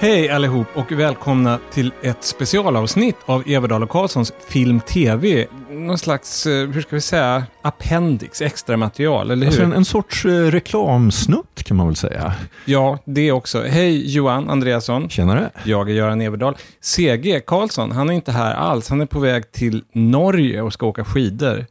[0.00, 5.46] Hej allihop och välkomna till ett specialavsnitt av Everdal och Karlssons Film TV.
[5.70, 9.46] Någon slags, eh, hur ska vi säga, appendix, extra material, eller hur?
[9.46, 12.34] Alltså en, en sorts eh, reklamsnutt kan man väl säga.
[12.64, 13.62] Ja, det också.
[13.62, 15.08] Hej Johan Andreasson.
[15.08, 15.50] Tjenare.
[15.64, 16.56] Jag är Göran Everdal.
[16.80, 18.88] CG Karlsson, han är inte här alls.
[18.88, 21.66] Han är på väg till Norge och ska åka skidor.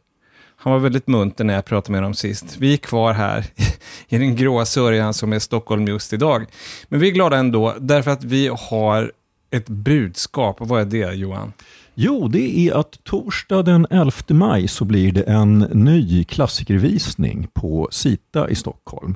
[0.60, 2.56] Han var väldigt munter när jag pratade med honom sist.
[2.58, 3.44] Vi är kvar här
[4.08, 6.46] i den gråa sörjan som är Stockholm just idag.
[6.88, 9.12] Men vi är glada ändå, därför att vi har
[9.50, 10.56] ett budskap.
[10.60, 11.52] Vad är det, Johan?
[11.94, 17.88] Jo, det är att torsdag den 11 maj så blir det en ny klassikervisning på
[17.90, 19.14] Sita i Stockholm.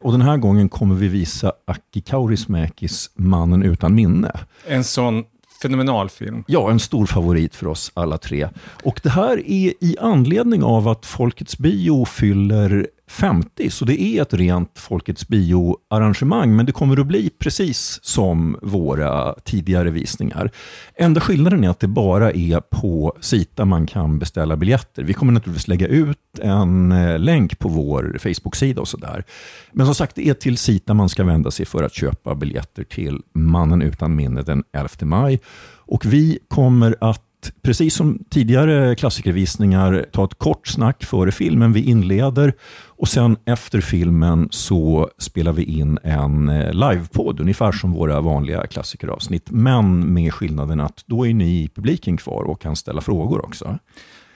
[0.00, 4.32] Och den här gången kommer vi visa Aki Kaurismäkis Mannen utan minne.
[4.66, 5.24] En sån
[5.62, 6.44] fenomenal film.
[6.46, 8.48] Ja, en stor favorit för oss alla tre.
[8.82, 14.22] Och det här är i anledning av att Folkets Bio fyller 50, så det är
[14.22, 20.50] ett rent Folkets Bio-arrangemang, men det kommer att bli precis som våra tidigare visningar.
[20.94, 25.02] Enda skillnaden är att det bara är på Sita man kan beställa biljetter.
[25.02, 29.24] Vi kommer naturligtvis lägga ut en eh, länk på vår Facebook-sida och sådär.
[29.72, 32.84] Men som sagt, det är till Sita man ska vända sig för att köpa biljetter
[32.84, 35.40] till Mannen utan minne den 11 maj.
[35.86, 37.31] Och vi kommer att
[37.62, 41.72] precis som tidigare klassikervisningar, ta ett kort snack före filmen.
[41.72, 42.52] Vi inleder
[42.86, 48.66] och sen efter filmen så spelar vi in en eh, livepodd, ungefär som våra vanliga
[48.66, 49.50] klassikeravsnitt.
[49.50, 53.78] Men med skillnaden att då är ni i publiken kvar och kan ställa frågor också.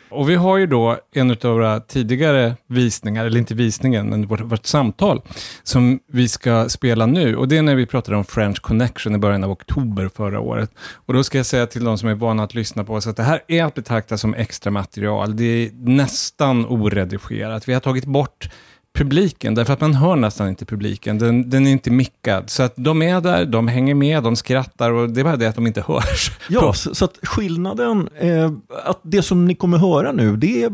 [0.09, 4.41] Och vi har ju då en av våra tidigare visningar, eller inte visningen, men vårt,
[4.41, 5.23] vårt, samtal,
[5.63, 7.37] som vi ska spela nu.
[7.37, 10.71] Och det är när vi pratade om French Connection i början av oktober förra året.
[11.07, 13.17] Och då ska jag säga till de som är vana att lyssna på oss att
[13.17, 15.37] det här är att betrakta som extra material.
[15.37, 17.69] Det är nästan oredigerat.
[17.69, 18.49] Vi har tagit bort
[18.97, 21.19] publiken, därför att man hör nästan inte publiken.
[21.19, 22.51] Den, den, är inte mickad.
[22.51, 25.47] Så att de är där, de hänger med, de skrattar och det är bara det
[25.47, 26.31] att de inte hörs.
[26.49, 28.53] Ja, så, så att skillnaden, eh,
[28.85, 30.71] att det som ni kommer höra nu, det är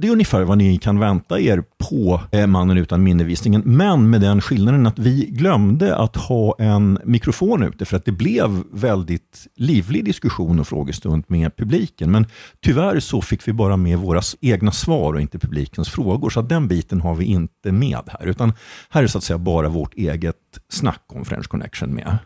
[0.00, 3.62] det är ungefär vad ni kan vänta er på eh, Mannen utan minnevisningen.
[3.64, 8.12] Men med den skillnaden att vi glömde att ha en mikrofon ute för att det
[8.12, 12.10] blev väldigt livlig diskussion och frågestund med publiken.
[12.10, 12.26] Men
[12.60, 16.30] tyvärr så fick vi bara med våra egna svar och inte publikens frågor.
[16.30, 18.26] Så den biten har vi inte med här.
[18.26, 18.52] Utan
[18.90, 20.36] här är så att säga bara vårt eget
[20.68, 22.18] snack om French Connection med.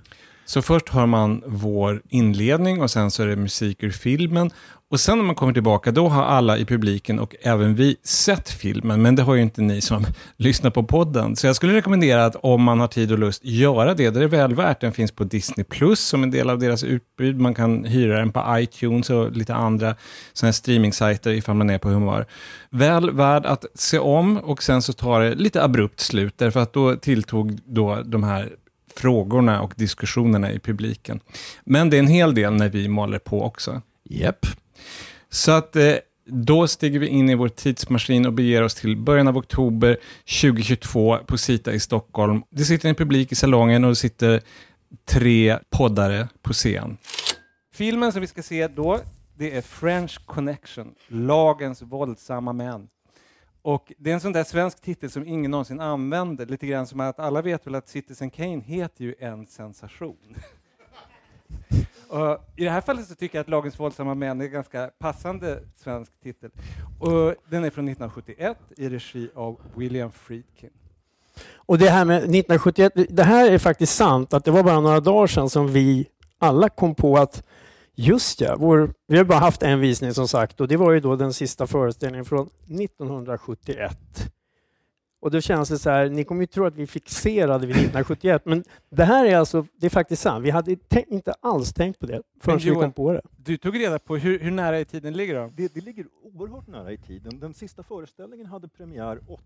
[0.52, 4.50] Så först hör man vår inledning och sen så är det musik ur filmen.
[4.90, 8.50] Och sen när man kommer tillbaka, då har alla i publiken och även vi sett
[8.50, 11.36] filmen, men det har ju inte ni som lyssnar på podden.
[11.36, 14.10] Så jag skulle rekommendera att om man har tid och lust, göra det.
[14.10, 14.80] Det är väl värt.
[14.80, 17.40] Den finns på Disney Plus som en del av deras utbud.
[17.40, 19.94] Man kan hyra den på iTunes och lite andra
[20.32, 22.26] sådana streaming-sajter ifall man är på humör.
[22.70, 26.72] Väl värd att se om och sen så tar det lite abrupt slut, därför att
[26.72, 28.48] då tilltog då de här
[28.96, 31.20] frågorna och diskussionerna i publiken.
[31.64, 33.82] Men det är en hel del när vi maler på också.
[34.04, 34.46] Japp.
[34.46, 34.56] Yep.
[35.30, 35.94] Så att eh,
[36.26, 39.96] då stiger vi in i vår tidsmaskin och beger oss till början av oktober
[40.42, 42.42] 2022 på Sita i Stockholm.
[42.50, 44.40] Det sitter en publik i salongen och det sitter
[45.04, 46.96] tre poddare på scen.
[47.74, 49.00] Filmen som vi ska se då,
[49.34, 52.88] det är French Connection, Lagens våldsamma män.
[53.62, 57.00] Och det är en sån där svensk titel som ingen någonsin använder, lite grann som
[57.00, 60.36] att alla vet väl att Citizen Kane heter ju En sensation.
[62.08, 64.90] Och I det här fallet så tycker jag att Lagens våldsamma män är en ganska
[64.98, 66.50] passande svensk titel.
[66.98, 70.70] Och den är från 1971 i regi av William Friedkin.
[71.54, 75.00] Och det här med 1971, det här är faktiskt sant att det var bara några
[75.00, 76.06] dagar sedan som vi
[76.38, 77.44] alla kom på att
[77.94, 81.00] Just ja, vår, vi har bara haft en visning som sagt och det var ju
[81.00, 84.32] då den sista föreställningen från 1971.
[85.22, 88.42] Och då känns det så här, ni kommer ju tro att vi fixerade vid 1971,
[88.44, 90.44] men det här är alltså, det är faktiskt sant.
[90.44, 90.76] Vi hade
[91.08, 93.20] inte alls tänkt på det förrän vi kom på det.
[93.36, 95.52] Du tog reda på hur, hur nära i tiden ligger det?
[95.56, 95.74] det?
[95.74, 97.40] Det ligger oerhört nära i tiden.
[97.40, 99.42] Den sista föreställningen hade premiär 8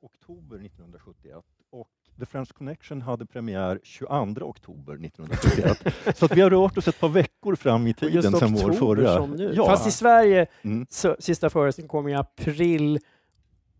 [0.00, 1.88] oktober 1971 och
[2.20, 5.94] The French Connection hade premiär 22 oktober 1971.
[6.16, 9.16] så att vi har rört oss ett par veckor fram i tiden sen vår förra.
[9.16, 9.52] Som nu.
[9.56, 9.66] Ja.
[9.66, 10.86] Fast i Sverige, mm.
[10.90, 12.98] så, sista föreställningen kom i april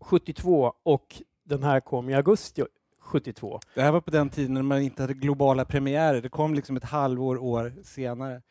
[0.01, 2.63] 72 och den här kom i augusti
[2.99, 3.59] 72.
[3.75, 6.21] Det här var på den tiden när man inte hade globala premiärer.
[6.21, 8.41] Det kom liksom ett halvår år senare.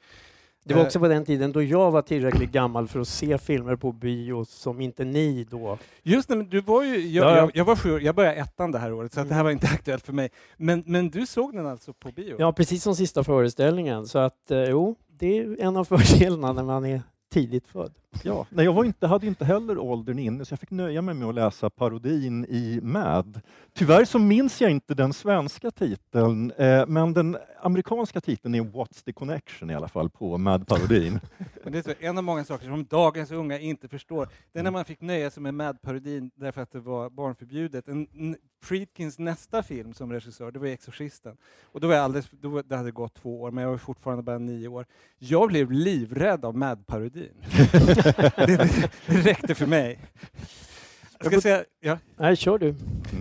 [0.75, 3.77] Det var också på den tiden då jag var tillräckligt gammal för att se filmer
[3.77, 5.79] på bio som inte ni då.
[6.03, 7.37] Just det, men du var ju, jag, ja.
[7.37, 9.51] jag, jag var sju jag började ettan det här året, så att det här var
[9.51, 10.31] inte aktuellt för mig.
[10.57, 12.37] Men, men du såg den alltså på bio?
[12.39, 14.07] Ja, precis som sista föreställningen.
[14.07, 17.03] Så att, eh, jo, det är en av fördelarna när man är
[17.33, 17.93] tidigt född.
[18.23, 21.15] Ja, nej, jag var inte, hade inte heller åldern inne, så jag fick nöja mig
[21.15, 23.41] med att läsa parodin i Mad.
[23.73, 29.05] Tyvärr så minns jag inte den svenska titeln, eh, men den amerikanska titeln är What's
[29.05, 31.21] the connection i alla fall på Mad-parodin.
[31.65, 34.71] Det är så, en av många saker som dagens unga inte förstår, det är när
[34.71, 37.89] man fick nöja sig med Mad-parodin därför att det var barnförbjudet.
[37.89, 41.37] En, en, Friedkins nästa film som regissör, det var Exorcisten.
[41.63, 43.79] Och då var jag alldeles, då var, det hade gått två år, men jag var
[43.79, 44.87] fortfarande bara nio år.
[45.19, 47.35] Jag blev livrädd av Mad-parodin.
[48.37, 49.99] det, det, det räckte för mig.
[51.23, 51.99] Jag ska säga, ja.
[52.17, 52.75] Nej, kör du.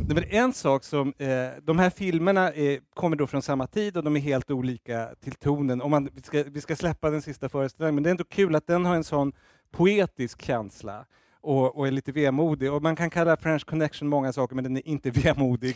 [0.07, 1.27] Det är en sak som, eh,
[1.61, 5.33] de här filmerna är, kommer då från samma tid och de är helt olika till
[5.33, 5.81] tonen.
[5.81, 8.55] Om man, vi, ska, vi ska släppa den sista föreställningen, men det är ändå kul
[8.55, 9.33] att den har en sån
[9.71, 11.05] poetisk känsla
[11.49, 12.73] och, och är lite vemodig.
[12.73, 15.75] Och man kan kalla French Connection många saker, men den är inte vemodig.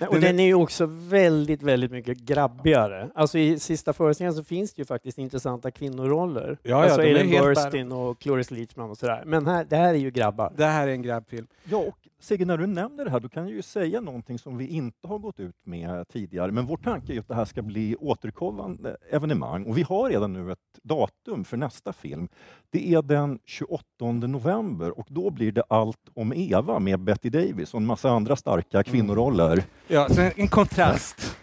[0.00, 3.10] Och den, den är ju också väldigt, väldigt mycket grabbigare.
[3.14, 6.58] Alltså i sista föreställningen så finns det ju faktiskt intressanta kvinnoroller.
[6.62, 9.22] Ja, ja, alltså är Ellen Burstyn och Cloris Leachman och sådär.
[9.26, 10.52] Men här, det här är ju grabbar.
[10.56, 11.46] Det här är en grabbfilm.
[11.64, 14.58] Ja, och Sigge, när du nämner det här, då kan jag ju säga någonting som
[14.58, 16.52] vi inte har gått ut med tidigare.
[16.52, 20.32] Men vår tanke är att det här ska bli återkommande evenemang och vi har redan
[20.32, 22.28] nu ett datum för nästa film.
[22.70, 27.74] Det är den 28 november och då blir det Allt om Eva med Betty Davis
[27.74, 29.64] och en massa andra starka kvinnoroller.
[29.88, 31.36] Ja, så en, kontrast.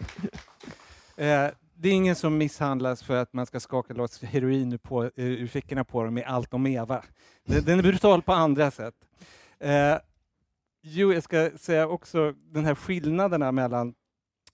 [1.16, 5.46] eh, det är ingen som misshandlas för att man ska skaka loss heroin på, ur
[5.46, 7.02] fickorna på dem med Allt om Eva.
[7.44, 8.94] Den är brutal på andra sätt.
[10.86, 13.94] Jo, jag ska säga också den här skillnaderna mellan,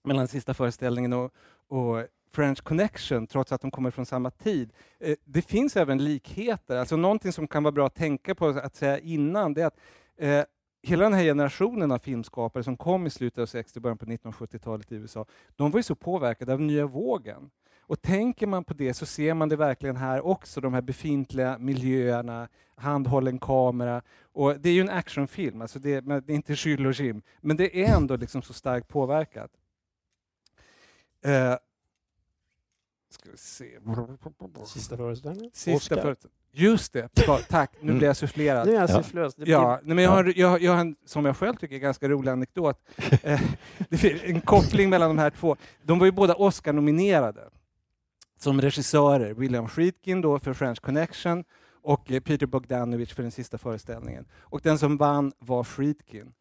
[0.04, 1.34] mellan sista föreställningen och,
[1.68, 4.72] och French Connection, trots att de kommer från samma tid.
[5.00, 6.76] Eh, det finns även likheter.
[6.76, 9.78] Alltså någonting som kan vara bra att tänka på att säga innan, det är att
[10.16, 10.44] eh,
[10.82, 14.06] hela den här generationen av filmskapare som kom i slutet av 60 och början på
[14.06, 17.50] 1970-talet i USA, de var ju så påverkade av nya vågen.
[17.90, 21.58] Och tänker man på det så ser man det verkligen här också, de här befintliga
[21.58, 24.02] miljöerna, handhållen kamera.
[24.22, 27.56] Och det är ju en actionfilm, alltså det, det är inte Jules och Jim, men
[27.56, 29.50] det är ändå liksom så starkt påverkat.
[31.26, 31.56] Uh,
[33.10, 33.78] ska vi se.
[34.66, 35.50] Sista föreställningen.
[35.54, 36.40] Sista föreställningen.
[36.52, 37.08] Just det,
[37.48, 37.72] tack.
[37.80, 38.66] Nu blir jag sufflerad.
[38.66, 39.34] Nu är jag sufflös.
[39.36, 42.30] Ja, ja men jag, har, jag, jag har en, som jag själv tycker, ganska rolig
[42.30, 42.76] anekdot.
[43.22, 45.56] Eh, en koppling mellan de här två.
[45.82, 47.50] De var ju båda Oscar-nominerade
[48.42, 49.34] som regissörer.
[49.34, 51.44] William Friedkin då för French Connection
[51.82, 54.26] och eh, Peter Bogdanovich för den sista föreställningen.
[54.40, 56.32] Och den som vann var Friedkin.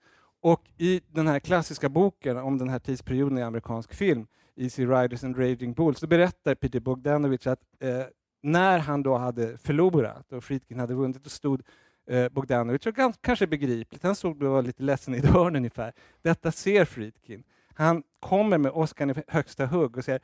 [0.42, 5.24] Och i den här klassiska boken om den här tidsperioden i amerikansk film, Easy Riders
[5.24, 8.04] and Raging Bulls, så berättar Peter Bogdanovich att eh,
[8.42, 11.62] när han då hade förlorat och Friedkin hade vunnit, då stod
[12.08, 15.94] eh, Bogdanovich, och kanske begripligt, han stod och var lite ledsen i ett hörn ungefär.
[16.22, 17.44] Detta ser Friedkin.
[17.74, 20.22] Han kommer med Oscar i högsta hugg och säger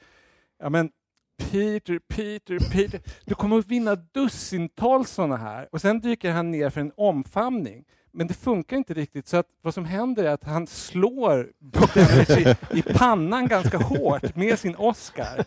[0.60, 0.92] ja, men
[1.38, 3.02] Peter, Peter, Peter.
[3.26, 5.68] Du kommer att vinna dussintals sådana här.
[5.72, 7.86] Och sen dyker han ner för en omfamning.
[8.12, 12.30] Men det funkar inte riktigt, så att vad som händer är att han slår Bogdanovich
[12.30, 15.46] i, i pannan ganska hårt med sin Oscar.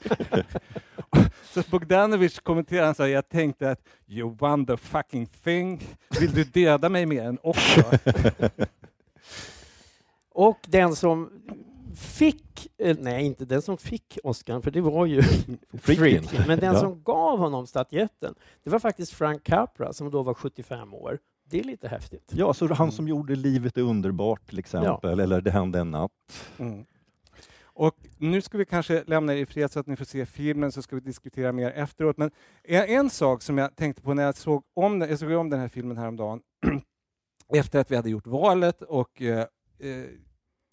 [1.55, 5.83] Så Bogdanovich kommenterar, han sa, jag tänkte att you won the fucking thing.
[6.21, 7.83] Vill du döda mig mer än också?
[10.33, 11.31] Och den som
[11.99, 15.23] fick, eh, nej inte den som fick Oscar, för det var ju
[15.73, 16.81] Friedkin, men den ja.
[16.81, 18.35] som gav honom statyetten,
[18.65, 21.19] det var faktiskt Frank Capra som då var 75 år.
[21.51, 22.33] Det är lite häftigt.
[22.35, 25.23] Ja, så han som gjorde Livet är underbart till exempel, ja.
[25.23, 26.11] eller Det hände en natt.
[26.59, 26.85] Mm.
[27.63, 30.73] Och nu ska vi kanske lämna er i fred så att ni får se filmen,
[30.73, 32.17] så ska vi diskutera mer efteråt.
[32.17, 32.31] Men
[32.65, 35.61] en, en sak som jag tänkte på när jag såg om, jag såg om den
[35.61, 36.41] här filmen häromdagen,
[37.55, 39.47] efter att vi hade gjort valet och eh,
[39.79, 40.05] eh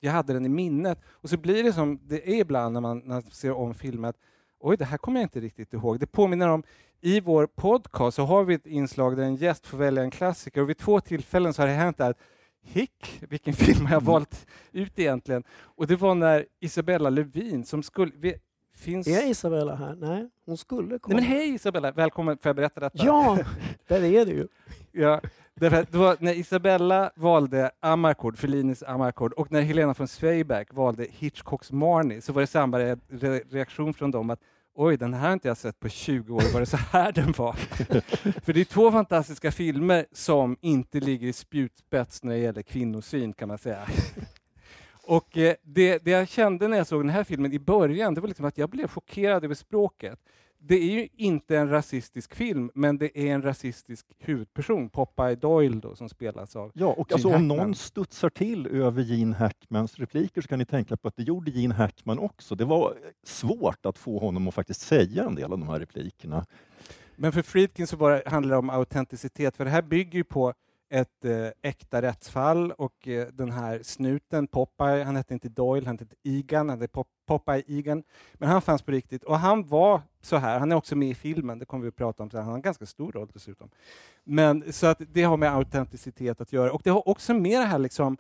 [0.06, 1.00] jag hade den i minnet.
[1.08, 4.10] Och så blir det som det är ibland när man, när man ser om filmer,
[4.10, 4.18] att
[4.60, 6.00] oj, det här kommer jag inte riktigt ihåg.
[6.00, 6.64] Det påminner om,
[7.02, 10.62] i vår podcast så har vi ett inslag där en gäst får välja en klassiker
[10.62, 12.18] och vid två tillfällen så har det hänt att
[12.62, 14.12] Hick, vilken film har jag mm.
[14.12, 15.44] valt ut egentligen?
[15.52, 18.12] Och det var när Isabella Lövin som skulle...
[18.16, 18.36] Vi,
[18.76, 19.08] finns...
[19.08, 19.96] Är Isabella här?
[19.96, 21.16] Nej, hon skulle komma.
[21.16, 23.06] Nej, men hej Isabella, välkommen, får jag berätta detta?
[23.06, 23.38] Ja,
[23.88, 24.48] där är du ju.
[24.96, 25.22] Ja,
[25.60, 31.08] Därför det var när Isabella valde Amarcord, Fellinis Amarcord, och när Helena von Zweigbergk valde
[31.10, 32.98] Hitchcocks Marnie, så var det samma re
[33.50, 34.40] reaktion från dem att
[34.76, 37.32] oj, den här har inte jag sett på 20 år, var det så här den
[37.32, 37.54] var?
[38.42, 43.34] För det är två fantastiska filmer som inte ligger i spjutspets när det gäller kvinnosyn,
[43.34, 43.88] kan man säga.
[45.08, 48.22] Och eh, det, det, jag kände när jag såg den här filmen i början, det
[48.22, 50.20] var liksom att jag blev chockerad över språket
[50.68, 55.80] det är ju inte en rasistisk film, men det är en rasistisk huvudperson, Popeye Doyle,
[55.80, 60.42] då, som spelas av Ja, och alltså, om någon studsar till över Gene Hackmans repliker
[60.42, 62.56] så kan ni tänka på att det gjorde Gene Hackman också.
[62.56, 62.94] Det var
[63.24, 66.46] svårt att få honom att faktiskt säga en del av de här replikerna.
[67.16, 70.54] Men för Friedkin så bara handlar det om autenticitet, för det här bygger ju på
[70.90, 75.98] ett eh, äkta rättsfall och eh, den här snuten, Popeye, han hette inte Doyle, han
[76.00, 80.02] hette Egan, han hette Pop Popeye Egan, men han fanns på riktigt och han var
[80.22, 82.46] så här, han är också med i filmen, det kommer vi att prata om han
[82.46, 83.70] har en ganska stor roll dessutom.
[84.24, 87.66] Men så att det har med autenticitet att göra och det har också med det
[87.66, 88.18] här liksom,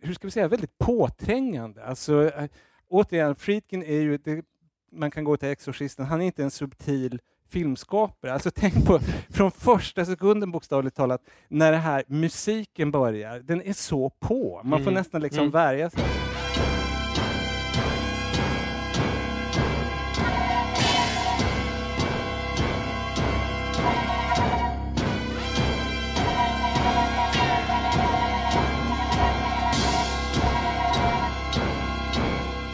[0.00, 1.84] hur ska vi säga, väldigt påträngande.
[1.84, 2.48] Alltså, eh,
[2.88, 4.44] återigen, Friedkin är ju, det,
[4.92, 8.32] man kan gå till Exorcisten, han är inte en subtil filmskapare.
[8.32, 8.98] Alltså tänk på
[9.30, 13.38] från första sekunden bokstavligt talat när det här musiken börjar.
[13.40, 14.60] Den är så på.
[14.64, 14.94] Man får Mm.
[14.94, 15.50] nästan liksom Mm.
[15.50, 16.02] värja sig.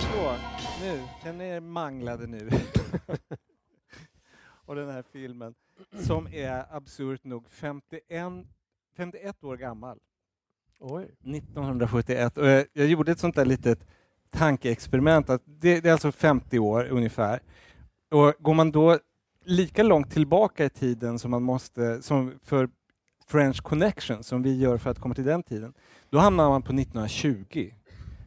[0.01, 0.35] Så,
[0.83, 2.51] nu, känner er manglade nu.
[4.67, 5.55] och den här filmen
[6.07, 8.03] som är absurt nog 51,
[8.97, 9.99] 51 år gammal.
[10.81, 11.05] Oj.
[11.05, 12.39] 1971.
[12.39, 13.87] Och jag, jag gjorde ett sånt där litet
[14.31, 15.31] tankeexperiment.
[15.31, 17.41] Att det, det är alltså 50 år ungefär.
[18.11, 18.99] Och går man då
[19.45, 22.69] lika långt tillbaka i tiden som man måste, som för
[23.27, 25.75] French Connection, som vi gör för att komma till den tiden,
[26.11, 27.71] då hamnar man på 1920.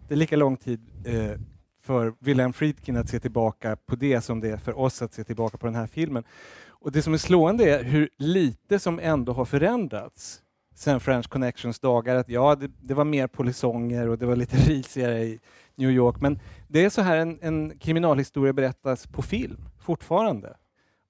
[0.08, 1.40] Det är lika lång tid eh,
[1.88, 5.24] för Wilhelm Friedkin att se tillbaka på det som det är för oss att se
[5.24, 6.24] tillbaka på den här filmen.
[6.68, 10.42] Och det som är slående är hur lite som ändå har förändrats
[10.76, 12.16] sen French Connections dagar.
[12.16, 15.40] Att ja, det, det var mer polisonger och det var lite risigare i
[15.76, 16.22] New York.
[16.22, 20.58] Men det är så här en, en kriminalhistoria berättas på film fortfarande.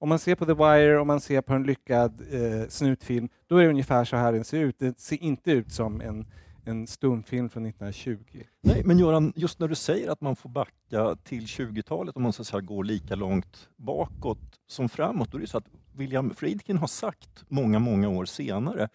[0.00, 3.56] Om man ser på The Wire, om man ser på en lyckad eh, snutfilm, då
[3.56, 4.78] är det ungefär så här den ser ut.
[4.78, 6.26] Det ser inte ut som en,
[6.68, 8.18] en stumfilm från 1920.
[8.62, 12.32] Nej, men Göran, just när du säger att man får backa till 20-talet om man
[12.32, 16.34] så att säga går lika långt bakåt som framåt, då är det så att William
[16.34, 18.88] Friedkin har sagt många, många år senare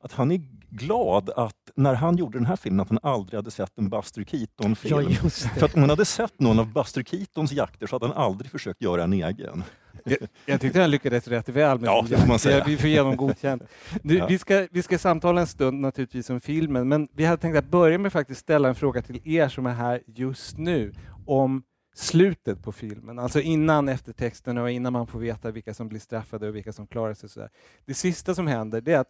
[0.00, 3.50] att han är glad att när han gjorde den här filmen att han aldrig hade
[3.50, 5.00] sett en Buster Keaton-film.
[5.00, 8.06] Ja, just För att om han hade sett någon av Buster Keatons jakter så hade
[8.06, 9.64] han aldrig försökt göra en egen.
[10.04, 12.64] Jag, jag tyckte han lyckades rätt väl med Ja, det får man säga.
[12.66, 13.62] Vi får ge honom godkänt.
[14.02, 14.26] Nu, Ja.
[14.26, 17.64] vi, ska, vi ska samtala en stund naturligtvis om filmen, men vi hade tänkt att
[17.70, 20.92] börja med att faktiskt ställa en fråga till er som är här just nu
[21.26, 21.62] om
[21.94, 26.48] slutet på filmen, alltså innan eftertexterna och innan man får veta vilka som blir straffade
[26.48, 27.28] och vilka som klarar sig.
[27.28, 27.48] Sådär.
[27.84, 29.08] Det sista som händer är att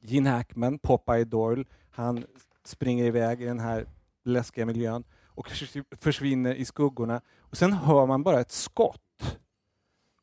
[0.00, 2.24] Gene Hackman, Popeye Doyle, han
[2.64, 3.84] springer iväg i den här
[4.24, 7.20] läskiga miljön och förs- försvinner i skuggorna.
[7.40, 9.00] Och sen hör man bara ett skott.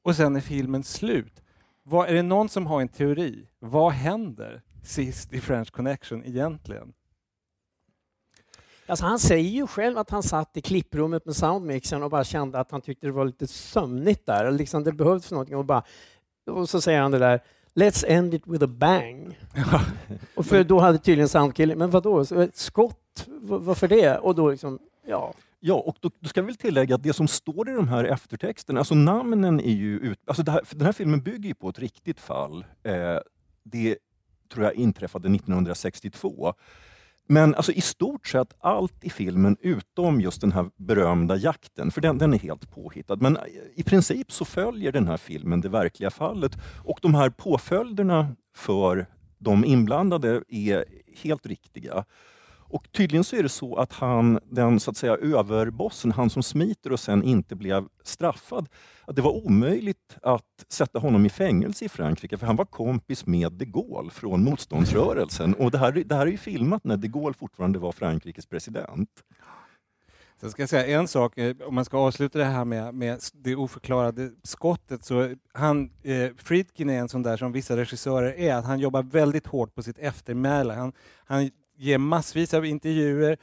[0.05, 1.41] Och sen är filmen slut.
[1.83, 3.47] Vad, är det någon som har en teori?
[3.59, 6.93] Vad händer sist i French Connection egentligen?
[8.85, 12.59] Alltså han säger ju själv att han satt i klipprummet med soundmixern och bara kände
[12.59, 14.51] att han tyckte det var lite sömnigt där.
[14.51, 15.83] Liksom det behövdes någonting och bara...
[16.45, 17.39] Och så säger han det där
[17.73, 19.39] Let's end it with a bang.
[20.35, 23.27] Och för då hade tydligen soundkillen, men vadå, så ett skott?
[23.41, 24.17] Varför det?
[24.17, 25.33] Och då liksom, ja.
[25.59, 28.03] Ja, och då, då ska vi väl tillägga att det som står i de här
[28.03, 30.19] eftertexterna, alltså namnen är ju ut...
[30.27, 32.65] Alltså det här, för den här filmen bygger ju på ett riktigt fall.
[32.83, 33.17] Eh,
[33.63, 33.97] det
[34.53, 36.53] tror jag inträffade 1962.
[37.27, 42.01] Men alltså i stort sett allt i filmen utom just den här berömda jakten, för
[42.01, 43.15] den, den är helt påhittad.
[43.15, 43.37] Men
[43.75, 46.51] i princip så följer den här filmen det verkliga fallet
[46.83, 49.05] och de här påföljderna för
[49.37, 50.85] de inblandade är
[51.21, 52.05] helt riktiga.
[52.69, 56.43] Och tydligen så är det så att han, den så att säga överbossen, han som
[56.43, 58.69] smiter och sen inte blev straffad,
[59.05, 63.25] att det var omöjligt att sätta honom i fängelse i Frankrike för han var kompis
[63.25, 65.53] med de Gaulle från motståndsrörelsen.
[65.53, 69.09] Och det här, det här är ju filmat när de Gaulle fortfarande var Frankrikes president.
[70.41, 73.19] Sen ska jag säga en sak, eh, om man ska avsluta det här med, med
[73.33, 78.55] det oförklarade skottet, så han, eh, Friedkin är en sån där som vissa regissörer är,
[78.55, 80.73] att han jobbar väldigt hårt på sitt eftermäle.
[80.73, 80.93] Han,
[81.25, 83.37] han ger massvis av intervjuer,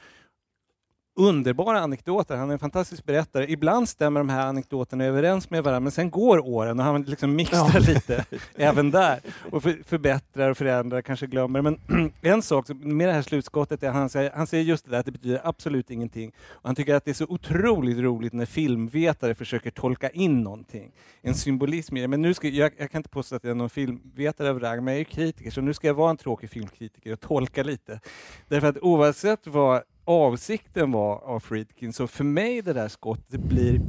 [1.15, 2.35] underbara anekdoter.
[2.35, 3.51] Han är en fantastisk berättare.
[3.51, 7.35] Ibland stämmer de här anekdoterna överens med varandra, men sen går åren och han liksom
[7.35, 7.79] mixar Ja.
[7.79, 9.19] lite även där
[9.51, 11.61] och för, förbättrar och förändrar, kanske glömmer.
[11.61, 11.79] Men
[12.21, 14.99] en sak med det här slutskottet är att han säger, han säger just det där
[14.99, 16.31] att det betyder absolut ingenting.
[16.49, 20.91] Och han tycker att det är så otroligt roligt när filmvetare försöker tolka in någonting.
[21.21, 22.07] En symbolism i det.
[22.07, 24.83] Men nu ska, jag, jag kan inte påstå att jag är någon filmvetare av rang,
[24.83, 27.63] men jag är ju kritiker, så nu ska jag vara en tråkig filmkritiker och tolka
[27.63, 27.99] lite.
[28.47, 33.81] Därför att oavsett vad avsikten var av Friedkin, så för mig det där skottet blir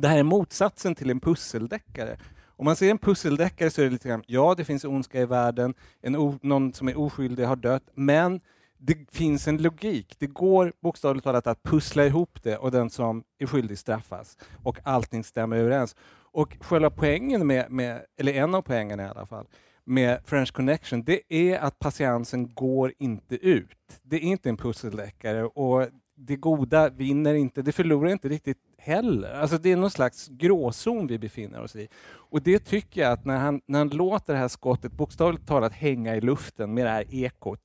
[0.00, 2.18] det här är motsatsen till en pusseldeckare.
[2.46, 5.24] Om man ser en pusseldeckare så är det lite grann, ja det finns ondska i
[5.24, 8.40] världen, en o, någon som är oskyldig har dött, men
[8.78, 10.16] det finns en logik.
[10.18, 14.78] Det går bokstavligt talat att pussla ihop det och den som är skyldig straffas och
[14.82, 15.96] allting stämmer överens.
[16.32, 19.46] Och själva poängen med, med, eller en av poängerna i alla fall,
[19.86, 24.00] med French Connection, det är att patiensen går inte ut.
[24.02, 29.32] Det är inte en pusseldeckare och det goda vinner inte, det förlorar inte riktigt heller.
[29.32, 31.88] Alltså det är någon slags gråzon vi befinner oss i.
[32.06, 35.72] Och det tycker jag att när han, när han låter det här skottet bokstavligt talat
[35.72, 37.60] hänga i luften med det här ekot,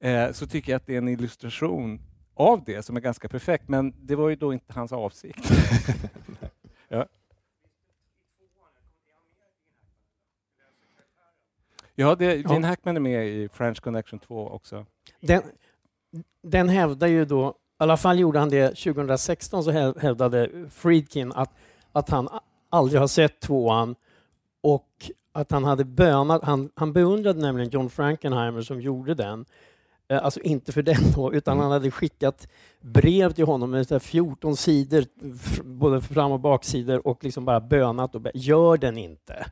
[0.00, 2.00] eh, så tycker jag att det är en illustration
[2.34, 3.68] av det som är ganska perfekt.
[3.68, 5.50] Men det var ju då inte hans avsikt.
[6.88, 7.06] ja.
[12.00, 14.84] Ja, det, Gene Hackman är med i French Connection 2 också.
[15.20, 15.42] Den,
[16.42, 21.50] den hävdar ju då, i alla fall gjorde han det 2016, så hävdade Friedkin att,
[21.92, 22.28] att han
[22.68, 23.94] aldrig har sett tvåan
[24.60, 29.44] och att han hade bönat, han, han beundrade nämligen John Frankenheimer som gjorde den,
[30.08, 31.62] eh, alltså inte för den då, utan mm.
[31.62, 32.48] han hade skickat
[32.80, 35.04] brev till honom med 14 sidor,
[35.64, 39.46] både fram och baksidor och liksom bara bönat och gör den inte.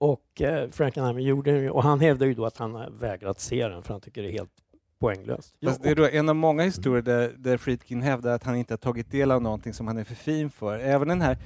[0.00, 3.68] Och eh, Frankenheimer gjorde den och han hävdar ju då att han har vägrat se
[3.68, 4.52] den för han tycker det är helt
[5.00, 5.54] poänglöst.
[5.58, 8.72] Ja, det är då en av många historier där, där Friedkin hävdar att han inte
[8.72, 10.78] har tagit del av någonting som han är för fin för.
[10.78, 11.38] Även den här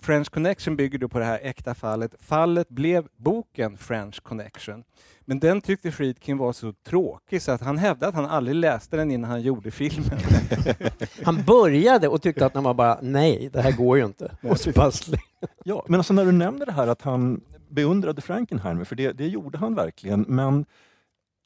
[0.00, 2.14] French Connection bygger då på det här äkta fallet.
[2.20, 4.84] Fallet blev boken French Connection.
[5.20, 8.96] Men den tyckte Friedkin var så tråkig så att han hävdade att han aldrig läste
[8.96, 10.18] den innan han gjorde filmen.
[11.24, 14.36] han började och tyckte att han var bara nej, det här går ju inte.
[14.42, 14.90] Och så
[15.64, 19.28] ja, men alltså när du nämner det här att han beundrade Frankenheimer, för det, det
[19.28, 20.20] gjorde han verkligen.
[20.28, 20.66] Men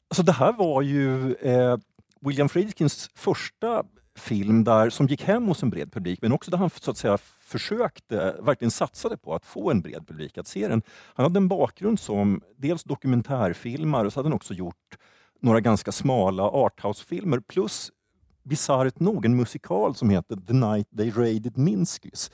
[0.07, 1.77] alltså det här var ju eh,
[2.19, 3.83] William Friedkins första
[4.15, 6.97] film där, som gick hem hos en bred publik, men också där han så att
[6.97, 10.81] säga försökte, verkligen satsade på att få en bred publik att se den.
[11.13, 14.97] Han hade en bakgrund som dels dokumentärfilmare och så hade han också gjort
[15.39, 17.91] några ganska smala arthouse-filmer plus
[18.43, 22.31] bisarrt nog en musikal som heter The Night They Raided Minskys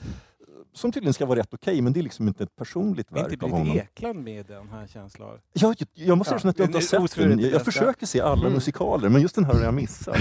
[0.77, 3.33] som tydligen ska vara rätt okej, okay, men det är liksom inte ett personligt verk
[3.33, 3.67] inte av honom.
[3.67, 5.39] Inte Ekland med den, har jag känsla av.
[5.53, 7.39] Ja, jag, jag måste ja, erkänna att jag inte har sett den.
[7.39, 8.53] Jag, jag försöker se alla mm.
[8.53, 10.17] musikaler, men just den här har jag missat.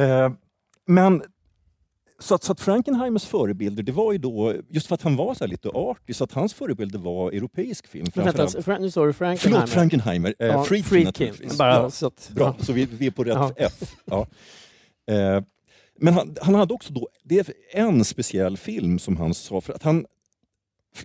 [0.00, 0.30] uh,
[0.86, 1.22] men
[2.18, 5.34] så att, så att Frankenheimers förebilder, det var ju då, just för att han var
[5.34, 8.06] så lite artig, så att hans förebilder var europeisk film.
[8.14, 9.58] Vänta, Fra nu sa du Frankenheimer?
[9.58, 10.34] Förlåt, Frankenheimer.
[10.38, 11.56] Eh, ja, Friedkin, Friedkin.
[11.58, 13.52] Bara, ja, så att, bra, så vi, vi, är på rätt ja.
[13.56, 13.94] F.
[14.04, 14.26] Ja.
[15.14, 15.42] Eh,
[15.98, 19.72] men han, han, hade också då, det är en speciell film som han sa, för
[19.72, 20.06] att han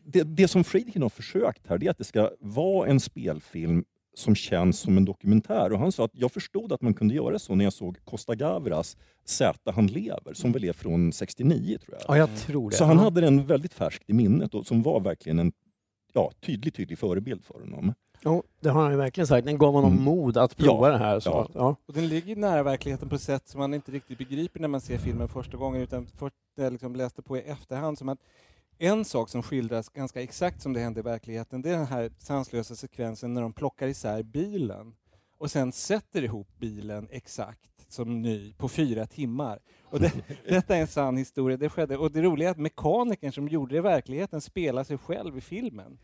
[0.03, 3.83] det, det som Friedkin har försökt här, det är att det ska vara en spelfilm
[4.13, 5.73] som känns som en dokumentär.
[5.73, 8.35] Och han sa att jag förstod att man kunde göra så när jag såg Costa
[8.35, 12.15] Gavras Z han lever, som väl är från 69 tror jag.
[12.15, 12.75] Ja, jag tror det.
[12.75, 15.51] Så han hade den väldigt färskt i minnet och som var verkligen en
[16.13, 17.93] ja, tydlig, tydlig förebild för honom.
[18.23, 19.45] Jo, det har han ju verkligen sagt.
[19.45, 20.03] Den gav honom mm.
[20.03, 21.19] mod att prova ja, det här.
[21.19, 21.29] Så.
[21.29, 21.47] Ja.
[21.53, 21.75] ja.
[21.85, 24.81] Och den ligger nära verkligheten på ett sätt som man inte riktigt begriper när man
[24.81, 27.97] ser filmen första gången, utan först jag liksom läste på i efterhand.
[27.97, 28.19] Som att
[28.77, 32.11] en sak som skildras ganska exakt som det hände i verkligheten, det är den här
[32.19, 34.93] sanslösa sekvensen när de plockar isär bilen
[35.37, 39.59] och sen sätter ihop bilen exakt som ny på fyra timmar.
[39.83, 40.11] Och det,
[40.49, 41.57] detta är en sann historia.
[41.57, 41.97] Det skedde.
[41.97, 45.41] Och det roliga är att mekanikern som gjorde det i verkligheten spelar sig själv i
[45.41, 45.97] filmen.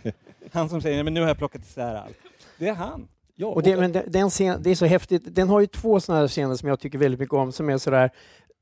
[0.52, 2.16] Han som säger men nu har jag plockat isär allt.
[2.58, 3.08] Det är han.
[3.34, 5.34] Ja, och det, men den scen, det är så häftigt.
[5.34, 7.78] Den har ju två sådana här scener som jag tycker väldigt mycket om som är
[7.78, 8.10] sådär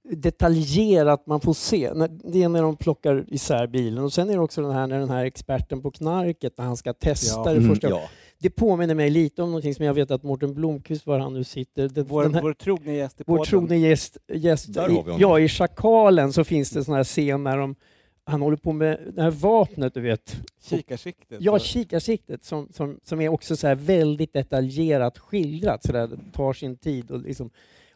[0.02, 1.92] detaljerat man får se.
[2.24, 4.98] Det är när de plockar isär bilen och sen är det också den här när
[4.98, 7.60] den här experten på knarket när han ska testa ja.
[7.60, 7.86] det första.
[7.86, 8.08] Mm, ja.
[8.38, 11.44] Det påminner mig lite om någonting som jag vet att Mårten Blomqvist, var han nu
[11.44, 11.88] sitter...
[11.88, 15.48] Den, vår, den här, vår trogne gäst i Vår trogne gäst, gäst i, ja, i
[15.48, 17.74] Schakalen så finns det sådana här scen när de
[18.30, 20.36] han håller på med det här vapnet, du vet.
[20.62, 21.40] Kikarsiktet?
[21.40, 25.84] Ja, kikarsiktet som, som, som är också så väldigt detaljerat skildrat.
[25.84, 27.10] Så där, det tar sin tid.
[27.10, 27.50] Och liksom,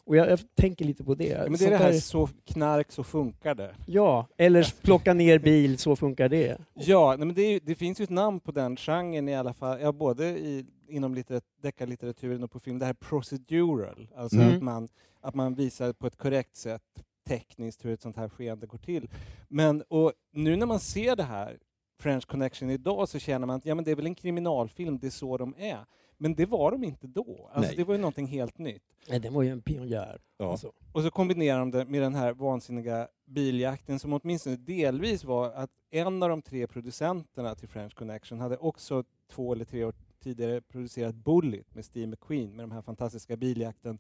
[0.07, 1.25] och jag, jag, tänker lite på det.
[1.25, 2.01] Ja, men det är det här där...
[2.01, 3.75] så knark, så funkar det.
[3.87, 6.59] Ja, eller plocka ner bil, så funkar det.
[6.75, 9.81] Ja, nej, men det, det, finns ju ett namn på den genren i alla fall,
[9.81, 11.23] ja, både i, inom
[11.63, 14.57] deckarlitteraturen och på film, det här procedural, alltså mm.
[14.57, 14.89] att, man,
[15.21, 19.09] att man visar på ett korrekt sätt tekniskt hur ett sånt här skeende går till.
[19.49, 21.59] Men och nu när man ser det här,
[22.01, 25.07] French Connection idag, så känner man att ja, men det är väl en kriminalfilm, det
[25.07, 25.85] är så de är.
[26.17, 27.51] Men det var de inte då.
[27.53, 28.83] Alltså, det var ju någonting helt nytt.
[29.09, 30.21] Nej, det var ju en pionjär.
[30.39, 30.51] Ja.
[30.51, 30.73] Alltså.
[30.93, 35.71] Och så kombinerar de det med den här vansinniga biljakten som åtminstone delvis var att
[35.91, 40.61] en av de tre producenterna till French Connection hade också två eller tre år tidigare
[40.61, 43.99] producerat Bullet med Steve McQueen med de här fantastiska biljakten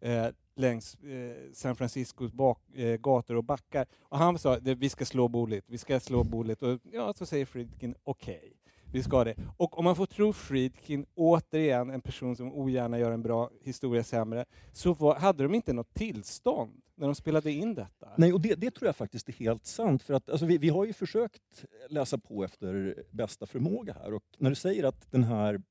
[0.00, 3.86] eh, längs eh, San Franciscos bak, eh, gator och backar.
[4.02, 6.62] Och han sa att vi ska slå Bullet, vi ska slå Bullet.
[6.62, 8.36] Och ja, så säger Friedkin okej.
[8.36, 8.52] Okay
[8.92, 9.34] vi ska det.
[9.56, 14.04] Och om man får tro Friedkin, återigen en person som ogärna gör en bra historia
[14.04, 18.08] sämre, så var, hade de inte något tillstånd när de spelade in detta?
[18.16, 20.02] Nej, och det, det tror jag faktiskt är helt sant.
[20.02, 24.14] För att, alltså, vi, vi har ju försökt läsa på efter bästa förmåga här.
[24.14, 25.62] Och när du säger att den här,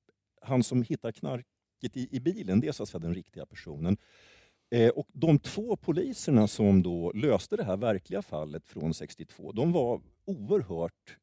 [0.42, 1.12] han som hittar
[1.80, 3.98] knarket i, i bilen, det är så att säga den riktiga personen.
[4.72, 9.72] Eh, och de två poliserna som då löste det här verkliga fallet från 62, de
[9.72, 11.18] var oerhört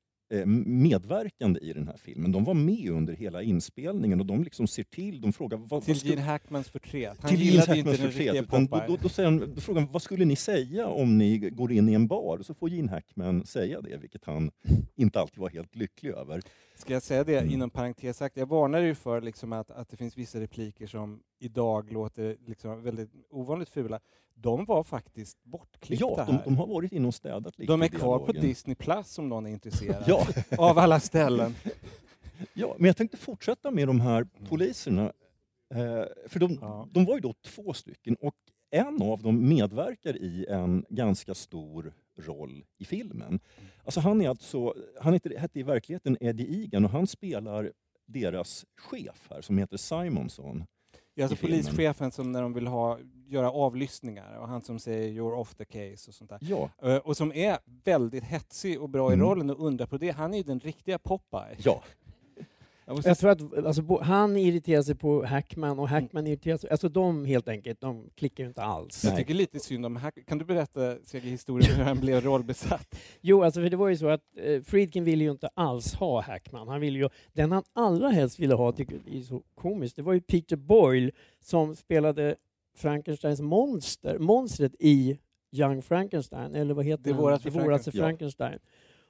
[0.57, 2.33] medverkande i den här filmen.
[2.33, 5.59] De var med under hela inspelningen och de liksom ser till, de frågar...
[5.59, 7.19] Vad, till vad Gene Hackmans förtret.
[7.21, 8.49] Han till gillade Gene inte Hackmans den riktiga förtret.
[8.49, 8.87] utan Popeye.
[8.87, 11.73] Då, då, då, säger han, då frågar han, vad skulle ni säga om ni går
[11.73, 12.39] in i en bar?
[12.39, 14.51] Och så får Gene Hackman säga det, vilket han
[14.95, 16.43] inte alltid var helt lycklig över.
[16.77, 17.55] Ska jag säga det Mm.
[17.55, 21.23] inom parentes sagt, jag varnar ju för liksom att, att det finns vissa repliker som
[21.39, 24.01] idag låter liksom väldigt ovanligt fula.
[24.35, 26.45] De var faktiskt bortklippta Ja, de, här.
[26.45, 28.33] de har varit inne och städat lite De är kvar på.
[28.33, 30.05] Disney Plus om någon är intresserad.
[30.07, 30.27] Ja,
[30.59, 31.55] Av alla ställen.
[32.55, 35.13] ja, men jag tänkte fortsätta med de här poliserna.
[35.75, 36.89] Eh, för de, Ja.
[36.91, 38.35] de var ju då två stycken och
[38.71, 43.41] en av dem medverkar i en ganska stor roll i filmen.
[43.85, 47.73] Alltså han är alltså, han heter, hette i verkligheten Eddie Egan och han spelar
[48.07, 50.65] deras chef här som heter Simonson.
[51.15, 55.09] Ja, alltså I polischefen som när de vill ha, göra avlyssningar och han som säger
[55.21, 56.39] “you're off the case” och sånt där.
[56.43, 59.27] Ja, Eh, Och som är väldigt hetsig och bra i Mm.
[59.27, 60.11] rollen och undrar på det.
[60.11, 61.57] Han är ju den riktiga Popeye.
[61.65, 61.83] ja.
[62.87, 66.71] Jag Jag tror att alltså, han irriterar sig på Hackman och Hackman irriterar sig...
[66.71, 69.05] Alltså de helt enkelt, de klickar ju inte alls.
[69.05, 70.27] Jag tycker lite synd om Hack.
[70.27, 72.95] Kan du berätta Seger, historien hur han blev rollbesatt?
[73.21, 76.23] Jo, alltså för det var ju så att eh, Friedkin ville ju inte alls ha
[76.23, 76.69] Hackman.
[76.69, 80.03] Han ville ju, den han allra helst ville ha, tycker jag är så komiskt, det
[80.03, 82.37] var ju Peter Boyle som spelade
[82.77, 85.19] Frankensteins monster, monstret i
[85.53, 88.59] Young Frankenstein, eller vad heter Det Det våraste Frankenstein.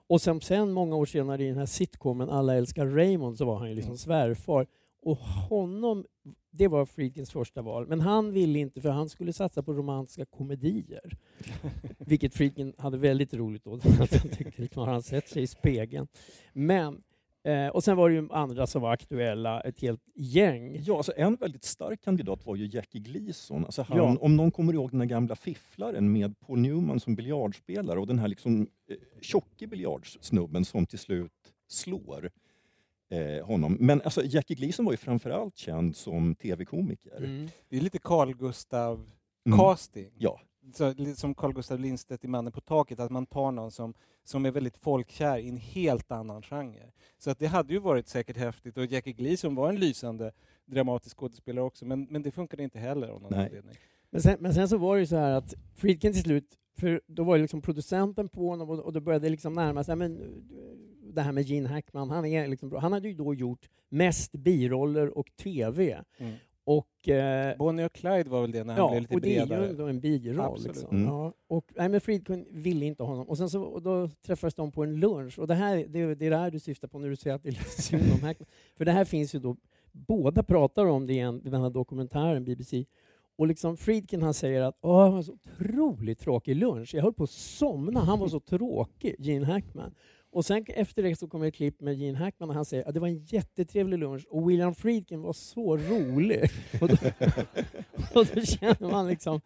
[0.06, 3.58] Och som sen många år senare i den här sitcomen Alla älskar Raymond så var
[3.58, 3.98] han ju liksom Mm.
[3.98, 4.66] svärfar.
[5.04, 6.04] Och honom,
[6.50, 7.86] det var Friedkins första val.
[7.86, 11.16] Men han ville inte för han skulle satsa på romantiska komedier.
[11.98, 13.70] Vilket Friedkin hade väldigt roligt då.
[13.98, 16.06] Han tyckte liksom, har han sett sig i spegeln?
[16.52, 17.02] Men,
[17.44, 20.80] eh, och sen var det ju andra som var aktuella, ett helt gäng.
[20.82, 23.64] Ja, alltså en väldigt stark kandidat var ju Jackie Gleason.
[23.64, 24.16] Alltså han, Ja.
[24.20, 28.18] Om någon kommer ihåg den här gamla fifflaren med Paul Newman som biljardspelare och den
[28.18, 31.32] här liksom, eh, tjocke biljardsnubben som till slut
[31.68, 32.30] slår
[33.10, 33.76] eh, honom.
[33.80, 37.16] Men alltså, Jackie Gleason var ju framförallt känd som tv-komiker.
[37.16, 37.48] Mm.
[37.68, 39.06] Det är lite Carl Gustav
[39.46, 39.58] Mm.
[39.58, 40.10] casting.
[40.18, 40.40] Ja,
[40.74, 43.94] Så, som Carl Gustav Lindstedt i Mannen på taket, att man tar någon som,
[44.24, 46.92] som är väldigt folkkär i en helt annan genre.
[47.18, 50.32] Så att det hade ju varit säkert häftigt och Jackie Gleason var en lysande
[50.66, 53.46] dramatisk skådespelare också, men, men det funkade inte heller av någon Nej.
[53.46, 53.76] anledning.
[54.10, 57.00] Men sen, men sen så var det ju så här att Friedkin till slut, för
[57.06, 59.96] då var det liksom producenten på honom och, och då började det liksom närma sig,
[59.96, 60.42] men
[61.14, 62.80] det här med Gene Hackman, han är liksom bra.
[62.80, 66.02] Han hade ju då gjort mest biroller och TV.
[66.18, 66.34] Mm.
[66.64, 69.36] Och, eh, Bonnie och Clyde var väl det när han ja, blev lite och det
[69.36, 69.66] är bredare.
[69.84, 70.40] ju en biroll.
[70.40, 70.76] Absolut.
[70.76, 70.96] Liksom.
[70.96, 71.08] Mm.
[71.08, 73.28] Ja, och, nej, men Friedkin ville inte ha honom.
[73.28, 75.38] Och sen så, och då träffades de på en lunch.
[75.38, 77.42] Och det, här, det, det är det här du syftar på när du säger att
[77.42, 78.46] det är synd om Hackman.
[78.76, 79.56] För det här finns ju då,
[79.92, 82.84] båda pratar om det i en- i den här dokumentären, BBC.
[83.36, 86.94] Och liksom Friedkin han säger att Åh, det var så otroligt tråkig lunch.
[86.94, 88.00] Jag höll på att somna.
[88.00, 89.94] Han var så tråkig, Gene Hackman.
[90.32, 92.94] Och sen efter det så kommer ett klipp med Gene Hackman och han säger att
[92.94, 96.50] det var en jättetrevlig lunch och William Friedkin var så rolig.
[96.80, 96.96] Och då,
[98.20, 99.40] och då känner man liksom,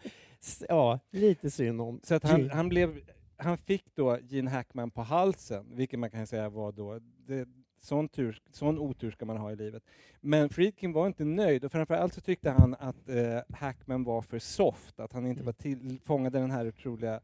[0.68, 3.00] ja, lite synd om Så att han, han, blev,
[3.36, 7.48] han fick då Gene Hackman på halsen, vilket man kan säga var då, det,
[7.82, 9.82] sån, tur, sån otur ska man ha i livet.
[10.20, 14.38] Men Friedkin var inte nöjd och framförallt så tyckte han att eh, Hackman var för
[14.38, 15.46] soft, att han inte Mm.
[15.46, 17.20] var till, fångade den här otroliga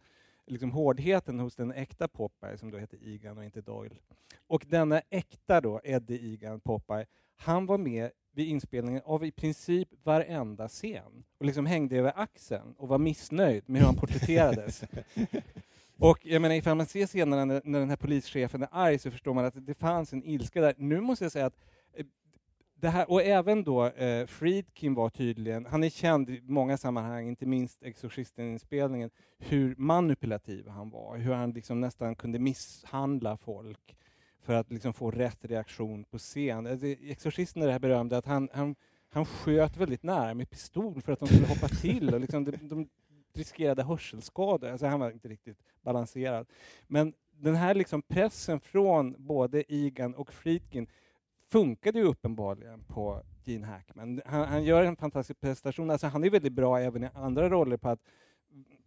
[0.46, 3.96] liksom, hårdheten hos den äkta Popeye som då hette Egan och inte Doyle.
[4.46, 9.88] Och denna äkta då, Eddie Egan Popeye, han var med vid inspelningen av i princip
[10.02, 14.84] varenda scen och liksom hängde över axeln och var missnöjd med hur han porträtterades.
[15.98, 19.10] Och jag menar, ifall man ser scenerna när, när den här polischefen är arg så
[19.10, 20.74] förstår man att det fanns en ilska där.
[20.76, 21.56] Nu måste jag säga att
[21.94, 22.06] eh,
[22.82, 27.28] det här, och även då eh, Friedkin var tydligen, han är känd i många sammanhang,
[27.28, 33.96] inte minst Exorcisten-inspelningen, hur manipulativ han var, hur han liksom nästan kunde misshandla folk
[34.40, 36.66] för att liksom få rätt reaktion på scen.
[36.66, 38.74] Alltså, Exorcisten är det här berömda att han, han,
[39.10, 42.52] han sköt väldigt nära med pistol för att de skulle hoppa till och liksom, de,
[42.62, 42.88] de
[43.34, 44.70] riskerade hörselskador.
[44.70, 46.46] Alltså, han var inte riktigt balanserad.
[46.86, 50.86] Men den här liksom pressen från både Egan och Friedkin
[51.52, 54.20] funkade ju uppenbarligen på Gene Hackman.
[54.26, 55.90] Han, han gör en fantastisk prestation.
[55.90, 58.00] Alltså, han är väldigt bra även i andra roller på att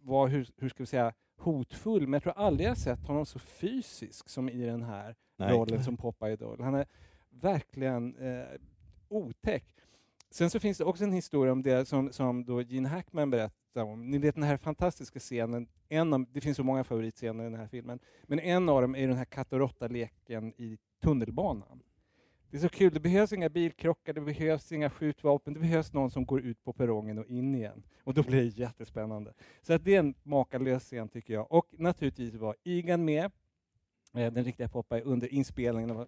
[0.00, 3.26] vara, hur, hur ska vi säga, hotfull, men jag tror aldrig jag har sett honom
[3.26, 5.52] så fysisk som i den här Nej.
[5.52, 6.62] rollen som Popeye Doyle.
[6.62, 6.86] Han är
[7.30, 8.46] verkligen eh,
[9.08, 9.64] otäck.
[10.30, 13.82] sen så finns det också en historia om det som, som då Gene Hackman berättar
[13.82, 14.10] om.
[14.10, 17.60] Ni vet den här fantastiska scenen, en av, det finns så många favoritscener i den
[17.60, 21.82] här filmen, men en av dem är den här katt och råtta-leken i tunnelbanan.
[22.56, 26.10] Det är så kul, det behövs inga bilkrockar, det behövs inga skjutvapen, det behövs någon
[26.10, 27.82] som går ut på perrongen och in igen.
[28.04, 29.32] Och då blir det jättespännande.
[29.62, 31.52] Så att det är en makalös scen tycker jag.
[31.52, 33.24] Och naturligtvis var Igan med,
[34.14, 35.90] eh, den riktiga Popeye, under inspelningen.
[35.90, 36.06] Och var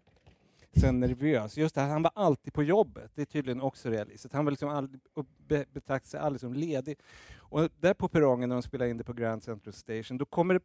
[0.72, 1.56] sen nervös.
[1.56, 3.10] Just det, här, han var alltid på jobbet.
[3.14, 4.34] Det är tydligen också realistiskt.
[4.34, 5.00] Han var liksom
[5.48, 6.98] be, betraktade sig aldrig som ledig.
[7.36, 10.54] Och där på perrongen när de spelar in det på Grand Central Station, då kommer
[10.54, 10.60] det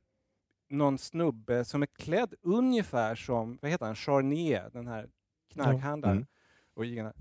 [0.70, 5.10] någon snubbe som är klädd ungefär som, vad heter han, Charnier, den här
[5.54, 6.18] knarkhandlaren.
[6.18, 6.28] Mm.
[6.74, 7.14] Och Igan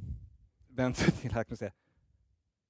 [0.69, 1.73] vänder sig till Hackman och säger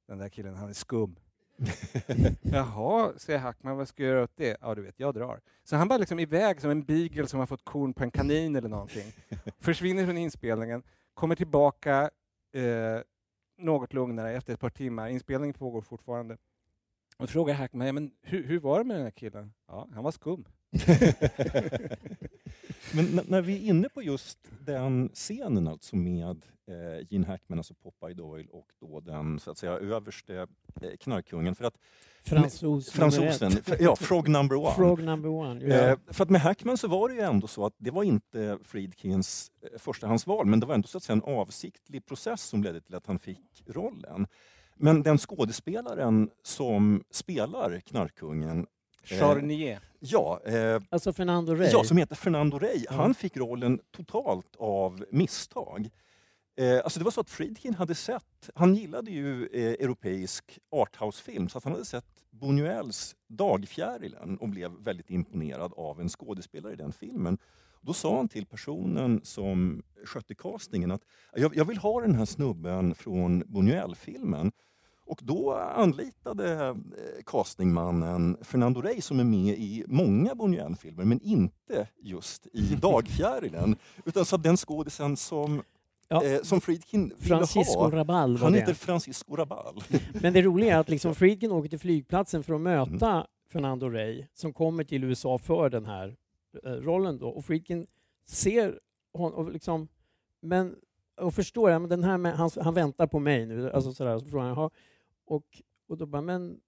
[0.07, 1.17] den där killen, han är skum.
[2.43, 4.57] Jaha, säger Hackman, vad ska jag göra åt det?
[4.61, 5.41] Ja, du vet, jag drar.
[5.65, 8.57] Så han bara liksom iväg som en beagle som har fått korn på en kanin
[8.57, 9.13] eller någonting.
[9.59, 10.83] Försvinner från inspelningen,
[11.15, 12.11] kommer tillbaka
[12.53, 13.01] eh,
[13.59, 15.09] något lugnare efter ett par timmar.
[15.09, 16.37] Inspelningen pågår fortfarande.
[17.17, 19.53] Och frågar Hackman, ja, men hur, hur var det med den här killen?
[19.69, 20.45] Ja, han var skum.
[22.95, 27.75] Men när vi är inne på just den scenen alltså med eh, Gene Hackman, alltså
[27.75, 30.47] Popeye Doyle och då den så att säga överste
[30.81, 31.55] eh, knarkkungen.
[31.55, 31.79] För att
[32.25, 34.75] Fransos fransosen, ja, Frog number one.
[34.75, 35.65] Frog number one.
[35.65, 35.77] Ja.
[35.77, 38.59] Eh, för att med Hackman så var det ju ändå så att det var inte
[38.63, 42.81] Friedkins eh, förstahandsval, men det var ändå så att säga en avsiktlig process som ledde
[42.81, 44.27] till att han fick rollen.
[44.77, 48.67] Men den skådespelaren som spelar knarkkungen,
[49.05, 49.81] Charnier.
[49.99, 51.71] ja, eh, Alltså Fernando Rey.
[51.73, 52.85] Ja, som heter Fernando Rey.
[52.89, 55.91] Han fick rollen totalt av misstag.
[56.57, 61.49] Eh, alltså det var så att Friedkin hade sett, han gillade ju eh, europeisk arthouse-film,
[61.49, 66.77] så att han hade sett Buñuels Dagfjärilen och blev väldigt imponerad av en skådespelare i
[66.77, 67.39] den filmen.
[67.81, 71.03] Då sa han till personen som skötte castingen att
[71.35, 74.53] jag, jag vill ha den här snubben från Buñuel-filmen.
[75.07, 76.75] Och då anlitade eh,
[77.27, 83.77] castingmannen Fernando Rey som är med i många Buñuel-filmer men inte just i Dagfjärilen.
[84.05, 85.63] Utan så den skådisen som,
[86.09, 86.25] Ja.
[86.25, 87.91] eh, som Friedkin ville Francisco ha.
[87.91, 88.59] Rabal Han det.
[88.59, 89.83] heter Francisco Rabal.
[90.23, 94.27] Men det roliga är att liksom Friedkin åker till flygplatsen för att möta Fernando Rey
[94.35, 96.17] som kommer till USA för den här
[96.65, 97.29] eh, rollen då.
[97.29, 97.87] Och Friedkin
[98.27, 98.79] ser
[99.15, 99.89] honom och liksom,
[100.43, 100.75] men
[101.21, 104.19] och förstår jag, men den här med, han, han väntar på mig nu, alltså sådär,
[104.19, 104.71] så frågar han.
[105.27, 105.45] Och,
[105.89, 106.61] och då bara, men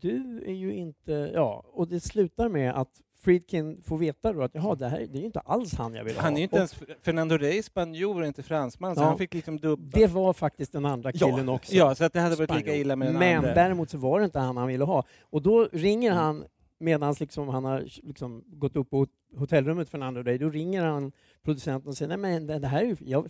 [0.00, 4.54] du är ju inte, ja, och det slutar med att Friedkin får veta då att
[4.54, 6.22] jaha, det här det är ju inte alls han jag vill ha.
[6.22, 9.04] Han är ju inte Och ens Fernando Rey spanjor inte fransman, så Ja.
[9.06, 9.98] han fick liksom dubba.
[9.98, 11.26] det var faktiskt den andra Ja.
[11.26, 11.74] killen också.
[11.74, 12.80] Ja, så att det hade varit lika Spanjor.
[12.80, 13.54] illa med den Men andra.
[13.54, 15.04] däremot så var det inte han han ville ha.
[15.22, 16.44] Och då ringer han,
[16.78, 21.12] medan liksom han har liksom gått upp på hot- hotellrummet Fernando Rey, då ringer han
[21.42, 23.28] producenten och säger nej men det, här är ju, jag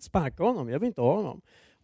[0.00, 1.40] sparkar honom, jag vill inte ha honom.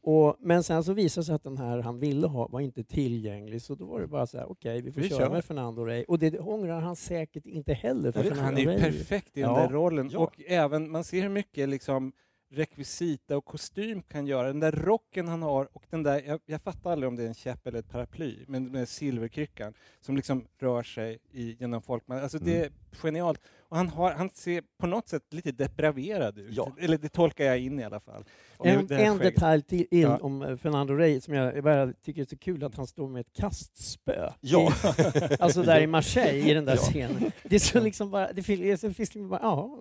[0.07, 2.85] Och, men sen så visade det sig att den här han ville ha var inte
[2.85, 5.31] tillgänglig, så då var det bara så här, okej vi får Vi köra kör.
[5.31, 6.05] med Fernando Rey.
[6.09, 9.41] Och det ångrar han säkert inte heller, för Fernando Han är ju Rey perfekt i
[9.41, 9.61] den Ja.
[9.61, 10.09] där rollen.
[10.13, 10.19] Ja.
[10.19, 12.13] Och även, man ser hur mycket liksom
[12.51, 14.47] rekvisita och kostym kan göra.
[14.49, 17.29] Den där rocken han har och den där, jag, jag fattar aldrig om det är
[17.29, 22.03] en käpp eller ett paraply, men med silverkryckan som liksom rör sig i, genom folk.
[22.07, 23.41] Alltså det är genialt.
[23.75, 26.57] Och han, har, han ser på något sätt lite depraverad ut.
[26.57, 26.73] Ja.
[26.79, 28.25] Eller det tolkar jag in i alla fall.
[28.65, 30.17] En, en detalj till Ja.
[30.17, 33.21] om eh, Fernando Rey som jag, bara tycker är så kul att han står med
[33.21, 34.31] ett kastspö.
[34.41, 34.73] Ja.
[34.99, 36.83] I, alltså där i Marseille i den där Ja.
[36.83, 37.33] scenen.
[37.43, 39.79] Det är så liksom bara, det finns, det finns liksom bara, ja.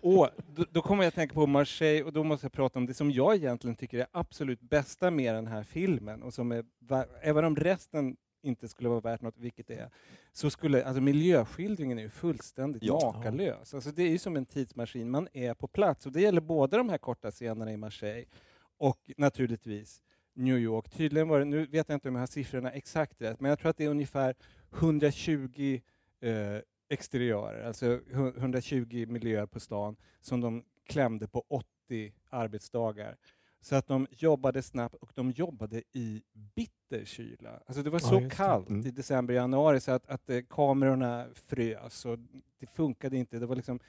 [0.00, 2.86] och då, då kommer jag att tänka på Marseille och då måste jag prata om
[2.86, 6.64] det som jag egentligen tycker är absolut bästa med den här filmen och som är,
[7.22, 9.90] även om resten inte skulle vara värt något, vilket det är,
[10.32, 13.12] så skulle, alltså miljöskildringen är ju fullständigt Ja.
[13.14, 13.74] makalös.
[13.74, 16.76] Alltså det är ju som en tidsmaskin, man är på plats och det gäller både
[16.76, 18.24] de här korta scenerna i Marseille
[18.78, 20.02] och naturligtvis
[20.34, 20.90] New York.
[20.90, 23.58] Tydligen var det, nu vet jag inte om jag har siffrorna exakt rätt, men jag
[23.58, 24.34] tror att det är ungefär
[24.90, 25.80] 120
[26.20, 26.32] eh,
[26.88, 33.16] exteriörer, alltså hu- 120 miljöer på stan som de klämde på 80 arbetsdagar.
[33.68, 36.22] Så att de jobbade snabbt och de jobbade i
[36.54, 37.60] bitter kyla.
[37.66, 38.30] Alltså det var Ja, så det.
[38.30, 38.86] kallt Mm.
[38.86, 42.18] i december, januari så att, att eh, kamerorna frös och
[42.58, 43.38] det funkade inte.
[43.38, 43.80] Det, var liksom,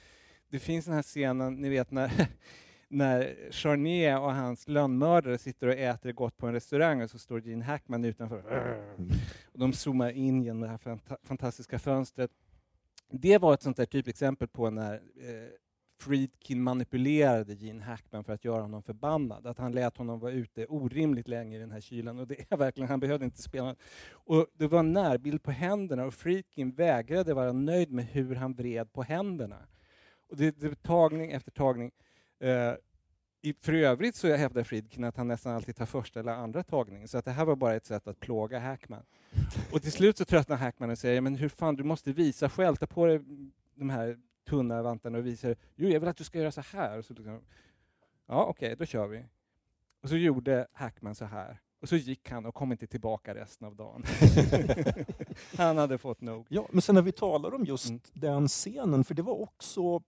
[0.48, 2.28] det finns den här scenen, ni vet när
[2.88, 7.40] när Charnier och hans lönnmördare sitter och äter gott på en restaurang och så står
[7.40, 8.42] Gene Hackman utanför.
[9.52, 12.30] Och de zoomar in genom det här fanta- fantastiska fönstret.
[13.10, 15.48] Det var ett sånt där typexempel på när eh,
[15.98, 19.46] Friedkin manipulerade Gene Hackman för att göra honom förbannad.
[19.46, 22.18] Att han lät honom vara ute orimligt länge i den här kylan.
[22.18, 23.74] Och det är verkligen, han behövde inte spela.
[24.10, 28.54] Och det var en närbild på händerna och Friedkin vägrade vara nöjd med hur han
[28.54, 29.58] vred på händerna.
[30.30, 31.90] Och det, det var tagning efter tagning.
[32.40, 32.74] Eh,
[33.42, 37.08] i, för övrigt så hävdar Friedkin att han nästan alltid tar första eller andra tagningen,
[37.08, 39.02] så att det här var bara ett sätt att plåga Hackman.
[39.72, 42.76] Och till slut så tröttnar Hackman och säger, men hur fan, du måste visa själv,
[42.76, 43.20] ta på dig
[43.74, 47.02] de här tunna vantarna och visa, jo jag vill att du ska göra så här.
[47.02, 47.40] Så liksom,
[48.26, 49.24] ja okej, okay, då kör vi.
[50.02, 51.60] Och så gjorde Hackman så här.
[51.80, 54.04] Och så gick han och kom inte tillbaka resten av dagen.
[55.56, 56.46] han hade fått nog.
[56.48, 58.00] Ja, men sen när vi talar om just mm.
[58.12, 60.02] den scenen, för det var också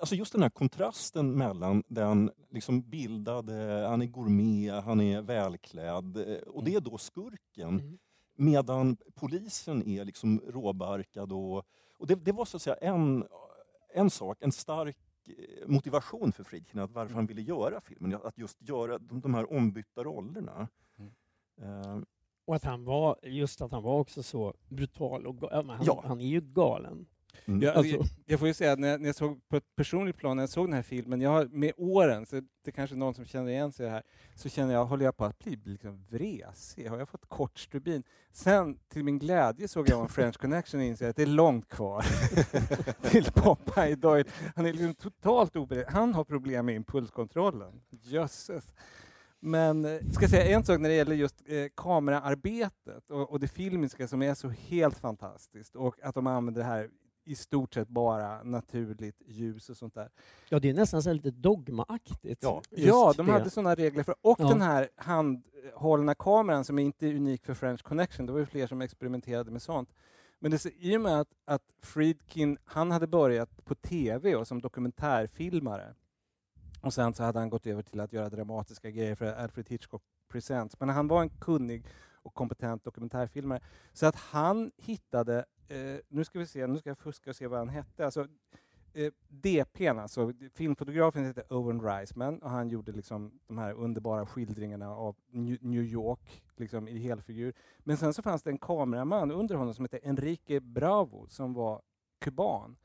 [0.00, 6.16] Alltså just den här kontrasten mellan den liksom bildade, han är gourmet, han är välklädd
[6.16, 7.68] eh, och det är då skurken.
[7.68, 7.98] Mm.
[8.36, 11.64] Medan polisen är liksom råbarkad och,
[11.98, 13.24] och det, det, var så att säga en,
[13.96, 18.38] en sak, en stark eh, motivation för Friedkin att varför han ville göra filmen, att
[18.38, 20.68] just göra de, de här ombytta rollerna.
[20.98, 21.12] Mm.
[21.62, 22.02] Uh,
[22.44, 26.02] och att han var, just att han var också så brutal och han, ja.
[26.06, 27.06] han är ju galen.
[27.44, 27.62] Mm.
[27.62, 27.96] Jag, alltså.
[27.96, 30.42] jag, jag, får ju säga, när jag, när jag såg på ett personligt plan, när
[30.42, 33.24] jag såg den här filmen, jag har med åren, så det är kanske någon som
[33.24, 34.02] känner igen sig i det här,
[34.34, 36.88] så känner jag, håller jag på att bli liksom vresig?
[36.88, 38.02] Har jag fått kort stubin?
[38.32, 41.68] Sen, till min glädje, såg jag en French Connection och insåg att det är långt
[41.68, 42.06] kvar
[43.10, 44.28] till Popeye Doyle.
[44.56, 45.86] Han är liksom totalt oberedd.
[45.88, 47.82] Han har problem med impulskontrollen.
[47.90, 48.74] Jösses.
[49.40, 53.48] Men eh, ska säga en sak när det gäller just eh, kameraarbetet och, och det
[53.48, 56.88] filmiska som är så helt fantastiskt och att de använder det här
[57.26, 60.10] i stort sett bara naturligt ljus och sånt där.
[60.48, 62.42] Ja, det är nästan så lite dogmaaktigt.
[62.42, 63.32] Ja, ja de det.
[63.32, 64.02] hade sådana regler.
[64.02, 64.48] för Och ja.
[64.48, 68.66] den här handhållna kameran som är inte unik för French Connection, det var ju fler
[68.66, 69.94] som experimenterade med sånt.
[70.38, 74.60] Men det, i och med att, att Friedkin, han hade börjat på TV och som
[74.60, 75.94] dokumentärfilmare
[76.80, 80.02] och sen så hade han gått över till att göra dramatiska grejer för Alfred Hitchcock
[80.28, 80.80] Presents.
[80.80, 81.86] Men han var en kunnig
[82.26, 83.60] och kompetent dokumentärfilmare.
[83.92, 87.46] Så att han hittade eh, nu ska vi se, nu ska jag fuska och se
[87.46, 88.04] vad han hette.
[88.04, 88.26] Alltså,
[88.92, 94.90] eh, DPn, alltså filmfotografen hette Owen Reisman och han gjorde liksom de här underbara skildringarna
[94.90, 95.16] av
[95.60, 97.52] New York liksom i helfigur.
[97.78, 101.82] Men sen så fanns det en kameraman under honom som hette Enrique Bravo som var
[102.18, 102.76] kuban.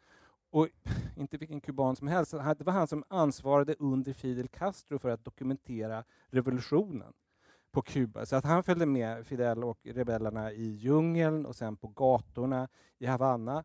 [0.50, 0.68] Och
[1.16, 5.26] inte vilken kuban som helst, det var han som ansvarade under Fidel Castro för att
[5.26, 7.14] dokumentera revolutionen
[7.72, 8.26] på Kuba.
[8.26, 12.68] Så att han följde med Fidel och rebellerna i djungeln och sen på gatorna
[13.00, 13.64] i Havanna.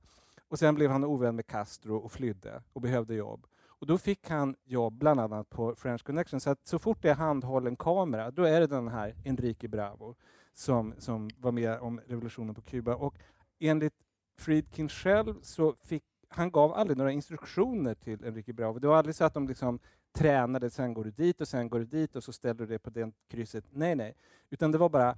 [0.49, 3.47] Och sen blev han ovän med Castro och flydde och behövde jobb.
[3.79, 6.41] Och då fick han jobb bland annat på French Connection.
[6.41, 10.15] Så att så fort det är handhållen kamera, då är det den här Enrique Bravo
[10.55, 12.95] som, som var med om revolutionen på Kuba.
[12.95, 13.19] Och
[13.59, 13.95] enligt
[14.39, 18.79] Friedkin själv så fick han gav aldrig några instruktioner till Enrique Bravo.
[18.79, 19.79] Det var aldrig så att de liksom
[20.17, 22.79] tränade, sen går du dit och sen går du dit och så ställer du det
[22.79, 23.65] på det krysset.
[23.71, 24.15] Nej, nej.
[24.51, 25.17] Utan det var bara,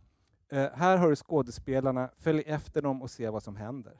[0.49, 3.95] eh, här har du skådespelarna, följ efter dem och se vad som händer.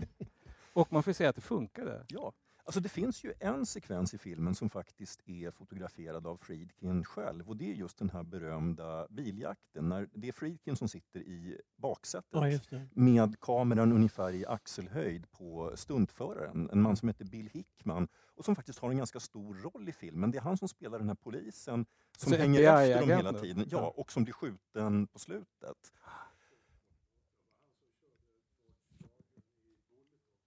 [0.72, 2.04] och man får säga att det funkade.
[2.08, 2.32] Ja,
[2.66, 7.48] Alltså det finns ju en sekvens i filmen som faktiskt är fotograferad av Friedkin själv
[7.48, 9.88] och det är just den här berömda biljakten.
[9.88, 15.72] När det är Friedkin som sitter i baksätet ja, med kameran ungefär i axelhöjd på
[15.74, 19.88] stuntföraren, en man som heter Bill Hickman och som faktiskt har en ganska stor roll
[19.88, 20.30] i filmen.
[20.30, 23.66] Det är han som spelar den här polisen som Så hänger efter dem hela tiden
[23.70, 25.92] ja, och som blir skjuten på slutet.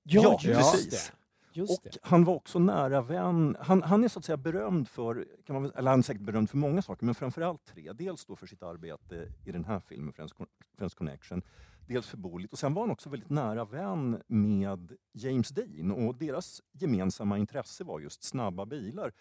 [0.04, 1.12] Ja, ja precis.
[1.54, 1.98] Just och det.
[2.02, 3.58] han var också nära vän.
[3.60, 6.50] Han, han är så att säga berömd för, kan man, eller han är säkert berömd
[6.50, 7.94] för många saker, men framförallt tre.
[7.94, 11.42] Dels då för sitt arbete i den här filmen, Friends, Connection.
[11.88, 16.16] Dels för Bullitt och sen var han också väldigt nära vän med James Dean och
[16.16, 19.12] deras gemensamma intresse var just snabba bilar.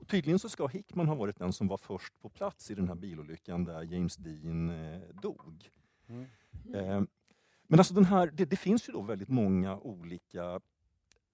[0.00, 2.88] Och tydligen så ska Hickman ha varit den som var först på plats i den
[2.88, 5.70] här bilolyckan där James Dean eh, dog.
[6.08, 6.24] Mm.
[6.74, 7.02] Eh,
[7.66, 10.60] men alltså den här, det, det, finns ju då väldigt många olika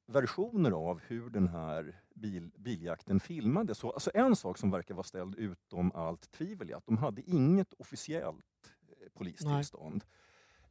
[0.07, 3.79] versioner av hur den här bil, biljakten filmades.
[3.79, 7.23] Så, alltså en sak som verkar vara ställd utom allt tvivel är att de hade
[7.23, 8.45] inget officiellt
[8.89, 10.05] eh, polistillstånd.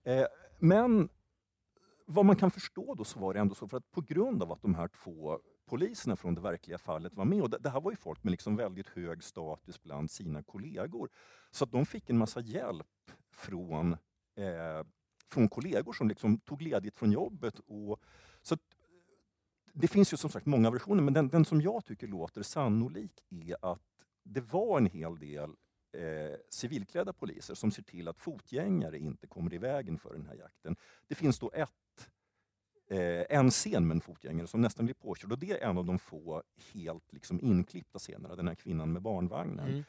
[0.04, 0.26] Eh,
[0.60, 1.10] men
[2.06, 4.52] vad man kan förstå då så var det ändå så för att på grund av
[4.52, 7.42] att de här två poliserna från det verkliga fallet var med.
[7.42, 11.10] Och det, det här var ju folk med liksom väldigt hög status bland sina kollegor.
[11.52, 13.94] Så att de fick en massa hjälp från,
[14.36, 14.88] eh,
[15.28, 17.60] från kollegor som liksom tog ledigt från jobbet.
[17.60, 18.00] Och,
[19.76, 23.24] det finns ju som sagt många versioner, men den, den som jag tycker låter sannolik
[23.30, 25.50] är att det var en hel del
[25.94, 30.36] eh, civilklädda poliser som ser till att fotgängare inte kommer i vägen för den här
[30.36, 30.76] jakten.
[31.08, 32.10] Det finns då ett,
[32.90, 35.86] eh, en scen med en fotgängare som nästan blir påkörd och det är en av
[35.86, 39.68] de få helt liksom, inklippta scenerna, den här kvinnan med barnvagnen.
[39.68, 39.84] Mm.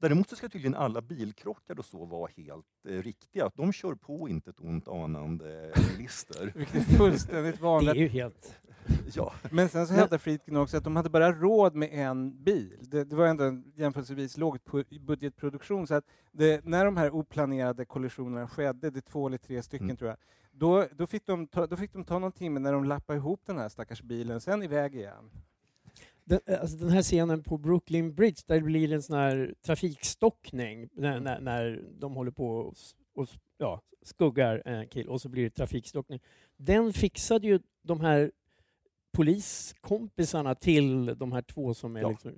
[0.00, 3.50] Däremot så ska tydligen alla bilkrockar och så vara helt eh, riktiga.
[3.54, 6.52] De kör på inte ett ont anande bilister.
[6.54, 7.94] Vilket är fullständigt vanligt.
[7.94, 8.54] Det är ju helt
[9.14, 9.32] Ja.
[9.50, 12.72] Men sen så hävdar Friedkin också att de hade bara råd med en bil.
[12.80, 14.58] Det, det var ändå en jämförelsevis låg
[15.00, 19.62] budgetproduktion, så att det, när de här oplanerade kollisionerna skedde, det är två eller tre
[19.62, 19.96] stycken Mm.
[19.96, 20.18] tror jag,
[20.52, 23.40] då, då, fick de ta, då fick de ta någon timme när de lappade ihop
[23.46, 25.30] den här stackars bilen, sen iväg igen.
[26.24, 30.88] Den, alltså den här scenen på Brooklyn Bridge där det blir en sån här trafikstockning
[30.92, 32.74] när, när, när de håller på och,
[33.14, 33.28] och
[33.58, 36.20] ja, skuggar en kille och så blir det trafikstockning.
[36.56, 38.30] Den fixade ju de här
[39.18, 42.08] poliskompisarna till de här två som är Ja.
[42.10, 42.32] liksom.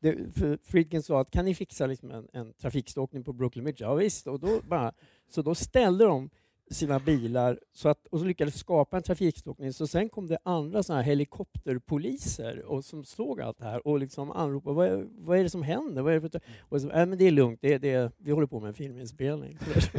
[0.00, 3.84] Det, för Friedkin sa att kan ni fixa liksom en, en trafikstockning på Brooklyn Bridge?
[3.84, 4.92] Ja visst, och då bara,
[5.30, 6.30] så då ställde de
[6.70, 9.72] sina bilar så att, och så lyckades skapa en trafikstockning.
[9.72, 13.98] Så sen kom det andra såna här helikopterpoliser och som såg allt det här och
[13.98, 16.02] liksom anropade vad, är- vad är det som händer?
[16.02, 18.10] Vad är det, för, och så, äh, men det är lugnt, det, är- det, är-
[18.18, 19.58] vi håller på med en filminspelning.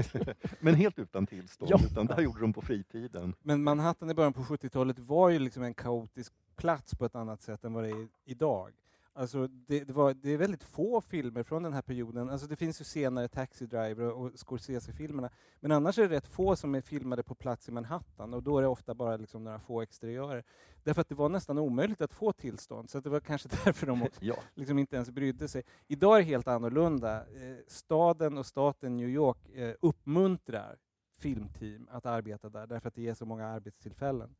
[0.59, 1.79] Men helt utan tillstånd, Ja.
[1.91, 3.33] utan det här gjorde de på fritiden.
[3.41, 7.41] Men Manhattan i början på 70-talet var ju liksom en kaotisk plats på ett annat
[7.41, 8.69] sätt än vad det är idag.
[9.17, 12.29] Alltså det, det, var, det är väldigt få filmer från den här perioden.
[12.29, 15.29] Alltså det finns ju senare Taxi Driver och, Scorsese-filmerna.
[15.59, 18.57] Men annars är det rätt få som är filmade på plats i Manhattan och då
[18.57, 20.43] är det ofta bara liksom några få exteriörer.
[20.83, 24.03] Därför att det var nästan omöjligt att få tillstånd, så det var kanske därför de
[24.03, 24.35] också Ja.
[24.55, 25.63] liksom inte ens brydde sig.
[25.87, 27.17] Idag är det helt annorlunda.
[27.17, 30.77] Eh, staden och staten New York eh, uppmuntrar
[31.17, 34.35] filmteam att arbeta där, därför att det ger så många arbetstillfällen.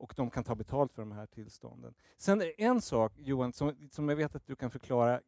[0.00, 1.94] Och de kan ta betalt för de här tillstånden.
[2.16, 5.20] Sen är det en sak, Johan, som, som jag vet att du kan förklara.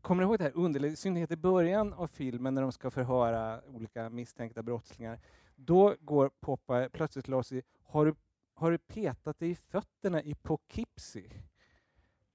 [0.00, 2.90] Kommer du ihåg det här underläget, i synnerhet i början av filmen när de ska
[2.90, 5.20] förhöra olika misstänkta brottslingar.
[5.56, 8.14] Då går Poppa plötsligt loss i, har du,
[8.54, 11.30] har du petat dig i fötterna i Poughkeepsie?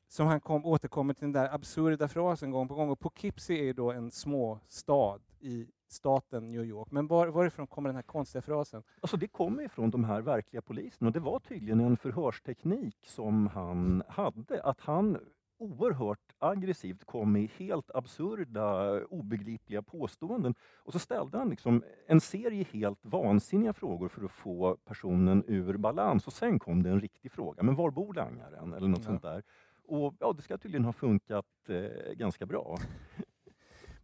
[0.10, 2.90] som han kom, återkommer till den där absurda frasen gång på gång.
[2.90, 6.92] Och Poughkeepsie är ju då en småstad i staten New York.
[6.92, 8.84] Men var, varifrån kommer den här konstiga frasen?
[9.02, 13.48] Alltså det kommer ifrån de här verkliga poliserna och det var tydligen en förhörsteknik som
[13.48, 14.64] han hade.
[14.64, 15.18] Att han
[15.58, 20.56] oerhört aggressivt kom med helt absurda, obegripliga påståenden.
[20.76, 25.78] Och så ställde han liksom en serie helt vansinniga frågor för att få personen ur
[25.78, 26.28] balans.
[26.28, 27.64] Och sen kom det en riktig fråga.
[27.64, 28.74] Men var bor langaren?
[28.74, 29.06] Eller något Ja.
[29.06, 29.44] sånt där.
[29.88, 32.78] Och ja, det ska tydligen ha funkat eh, ganska bra.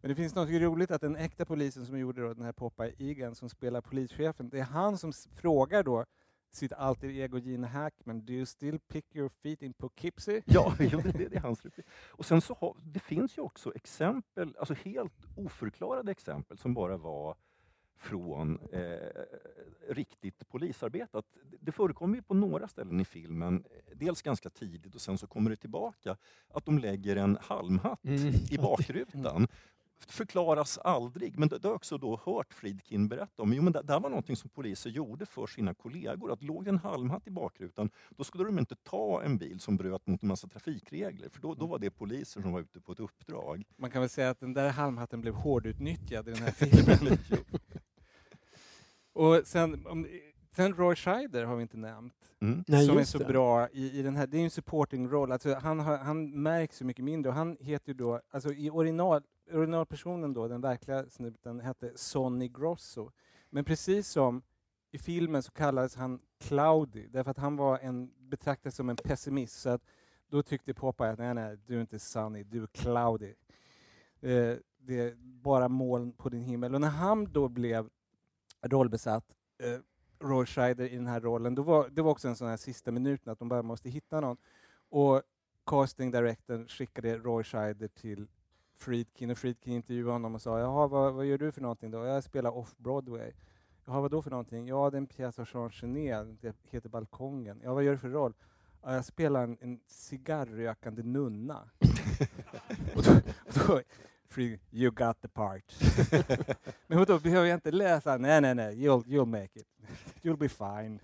[0.06, 2.94] Men det finns något roligt att den äkta polisen som gjorde då den här Popeye
[3.00, 6.06] Egan som spelar polischefen, det är han som frågar då
[6.52, 10.42] sitt alter ego Gene Hackman, do you still pick your feet in Poughkeepsie?
[10.46, 10.88] Ja, det,
[11.30, 11.86] det, är hans replik.
[12.08, 16.98] Och sen så har, det finns ju också exempel, alltså helt oförklarade exempel som bara
[16.98, 17.36] var
[17.98, 18.98] från eh,
[19.90, 21.18] riktigt polisarbete.
[21.18, 23.64] Att det- förekommer ju på några ställen i filmen,
[23.96, 26.18] dels ganska tidigt och sen så kommer det tillbaka,
[26.50, 28.34] att de lägger en halmhatt Mm.
[28.52, 29.48] i bakrutan.
[30.08, 33.54] Förklaras aldrig, men det, det har jag också då hört Friedkin berätta om.
[33.54, 36.32] Jo, men det, det här var någonting som poliser gjorde för sina kollegor.
[36.32, 39.78] Att låg det en halmhatt i bakrutan, då skulle de inte ta en bil som
[39.78, 42.92] bröt mot en massa trafikregler, för då, då var det poliser som var ute på
[42.92, 43.64] ett uppdrag.
[43.78, 47.18] Man kan väl säga att den där halmhatten blev hårdutnyttjad i den här filmen.
[49.14, 50.08] Och sen, om,
[50.56, 52.32] sen Roy Scheider har vi inte nämnt.
[52.42, 52.64] Mm.
[52.68, 53.26] Nej, som är så det.
[53.26, 56.82] bra i, i den här, det är en supporting roll, alltså han, har, han märks
[56.82, 59.22] ju mycket mindre och han heter ju då, alltså i original,
[59.54, 63.12] originalpersonen då, den verkliga snuten, hette Sonny Grosso.
[63.50, 64.42] Men precis som
[64.92, 69.62] i filmen så kallades han Cloudy, därför att han var en, betraktades som en pessimist,
[69.62, 69.82] så att
[70.30, 73.34] då tyckte Popeye att nej, nej, du är inte Sonny, du är Cloudy.
[74.22, 76.76] Eh, det är bara moln på din himmel.
[76.76, 77.90] Och när han då blev
[78.62, 79.80] rollbesatt, eh,
[80.20, 82.92] Roy Scheider i den här rollen, då var, det var också en sån här sista
[82.92, 84.38] minuten att de bara måste hitta någon.
[84.90, 85.22] Och
[85.66, 88.28] casting directorn skickade Roy Scheider till
[88.78, 92.06] Friedkin och Friedkin intervjuade honom och sa Jaha, vad, vad gör du för någonting då?
[92.06, 93.32] Jag spelar off-Broadway.
[93.86, 94.68] Jaha, vad då för någonting?
[94.68, 97.62] Ja, det är en pjäs av Jean Genet, det heter Balkongen.
[97.64, 98.34] Ja, vad gör du för roll?
[98.82, 101.70] Ja, jag spelar en, en cigarrrökande nunna.
[102.96, 103.12] och då,
[103.46, 103.82] och då
[104.36, 105.74] Friedkin, you got the part.
[106.88, 108.18] Men då behöver jag inte läsa?
[108.18, 109.68] Nej, nej, nej, you'll, you'll make it.
[110.24, 111.00] You'll be fine.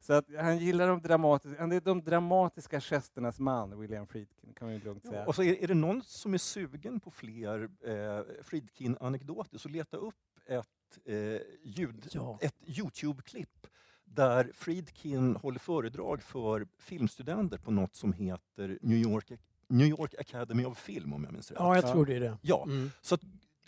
[0.00, 4.68] Så att han gillar de dramatiska, han är de dramatiska gesternas man, William Friedkin, kan
[4.68, 5.26] man ju lugnt säga.
[5.26, 9.96] Och så är, är det någon som är sugen på fler eh, Friedkin-anekdoter så leta
[9.96, 10.14] upp
[10.46, 11.14] ett, eh,
[11.62, 12.38] ljud, Ja.
[12.42, 13.66] ett Youtube-klipp
[14.04, 19.32] där Friedkin håller föredrag för filmstudenter på något som heter New York,
[19.70, 21.56] New York Academy of Film om jag minns rätt.
[21.60, 21.92] Ja, jag Ja.
[21.92, 22.36] tror det är det.
[22.42, 22.90] Ja, Mm.
[23.02, 23.20] så att,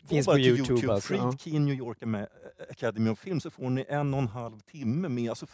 [0.09, 1.33] Finns på till Youtube alltså, ja.
[1.33, 1.99] Friedkin New York
[2.71, 5.47] Academy of Film så får ni en och en halv timme med alltså,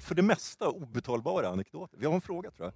[0.00, 1.98] för det mesta obetalbara anekdoter.
[1.98, 2.72] Vi har en fråga tror jag.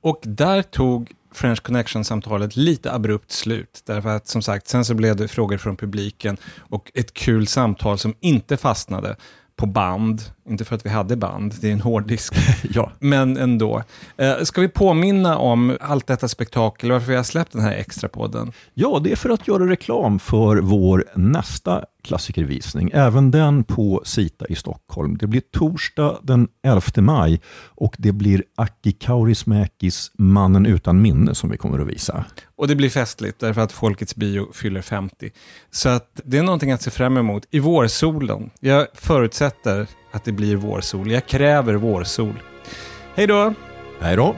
[0.00, 3.82] Och där tog French Connection-samtalet lite abrupt slut.
[3.86, 7.98] Därför att som sagt, sen så blev det frågor från publiken och ett kul samtal
[7.98, 9.16] som inte fastnade
[9.56, 10.22] på band.
[10.48, 12.34] Inte för att vi hade band, det är en hårddisk.
[12.70, 12.92] ja.
[12.98, 13.82] Men ändå.
[14.16, 18.08] Eh, ska vi påminna om allt detta spektakel, varför vi har släppt den här extra
[18.08, 18.52] podden?
[18.74, 22.90] ja, det är för att göra reklam för vår nästa klassikervisning.
[22.94, 25.16] Även den på Sita i Stockholm.
[25.18, 31.50] Det blir torsdag den 11 maj och det blir Aki Kaurismäkis Mannen utan minne som
[31.50, 32.24] vi kommer att visa.
[32.56, 35.30] Och det blir festligt därför att Folkets bio fyller 50.
[35.70, 38.50] Så att det är någonting att se fram emot i vårsolen.
[38.60, 41.10] Jag förutsätter att det blir vårsol.
[41.10, 42.34] Jag kräver vårsol.
[43.14, 43.54] Hej då!
[44.00, 44.36] Hej då!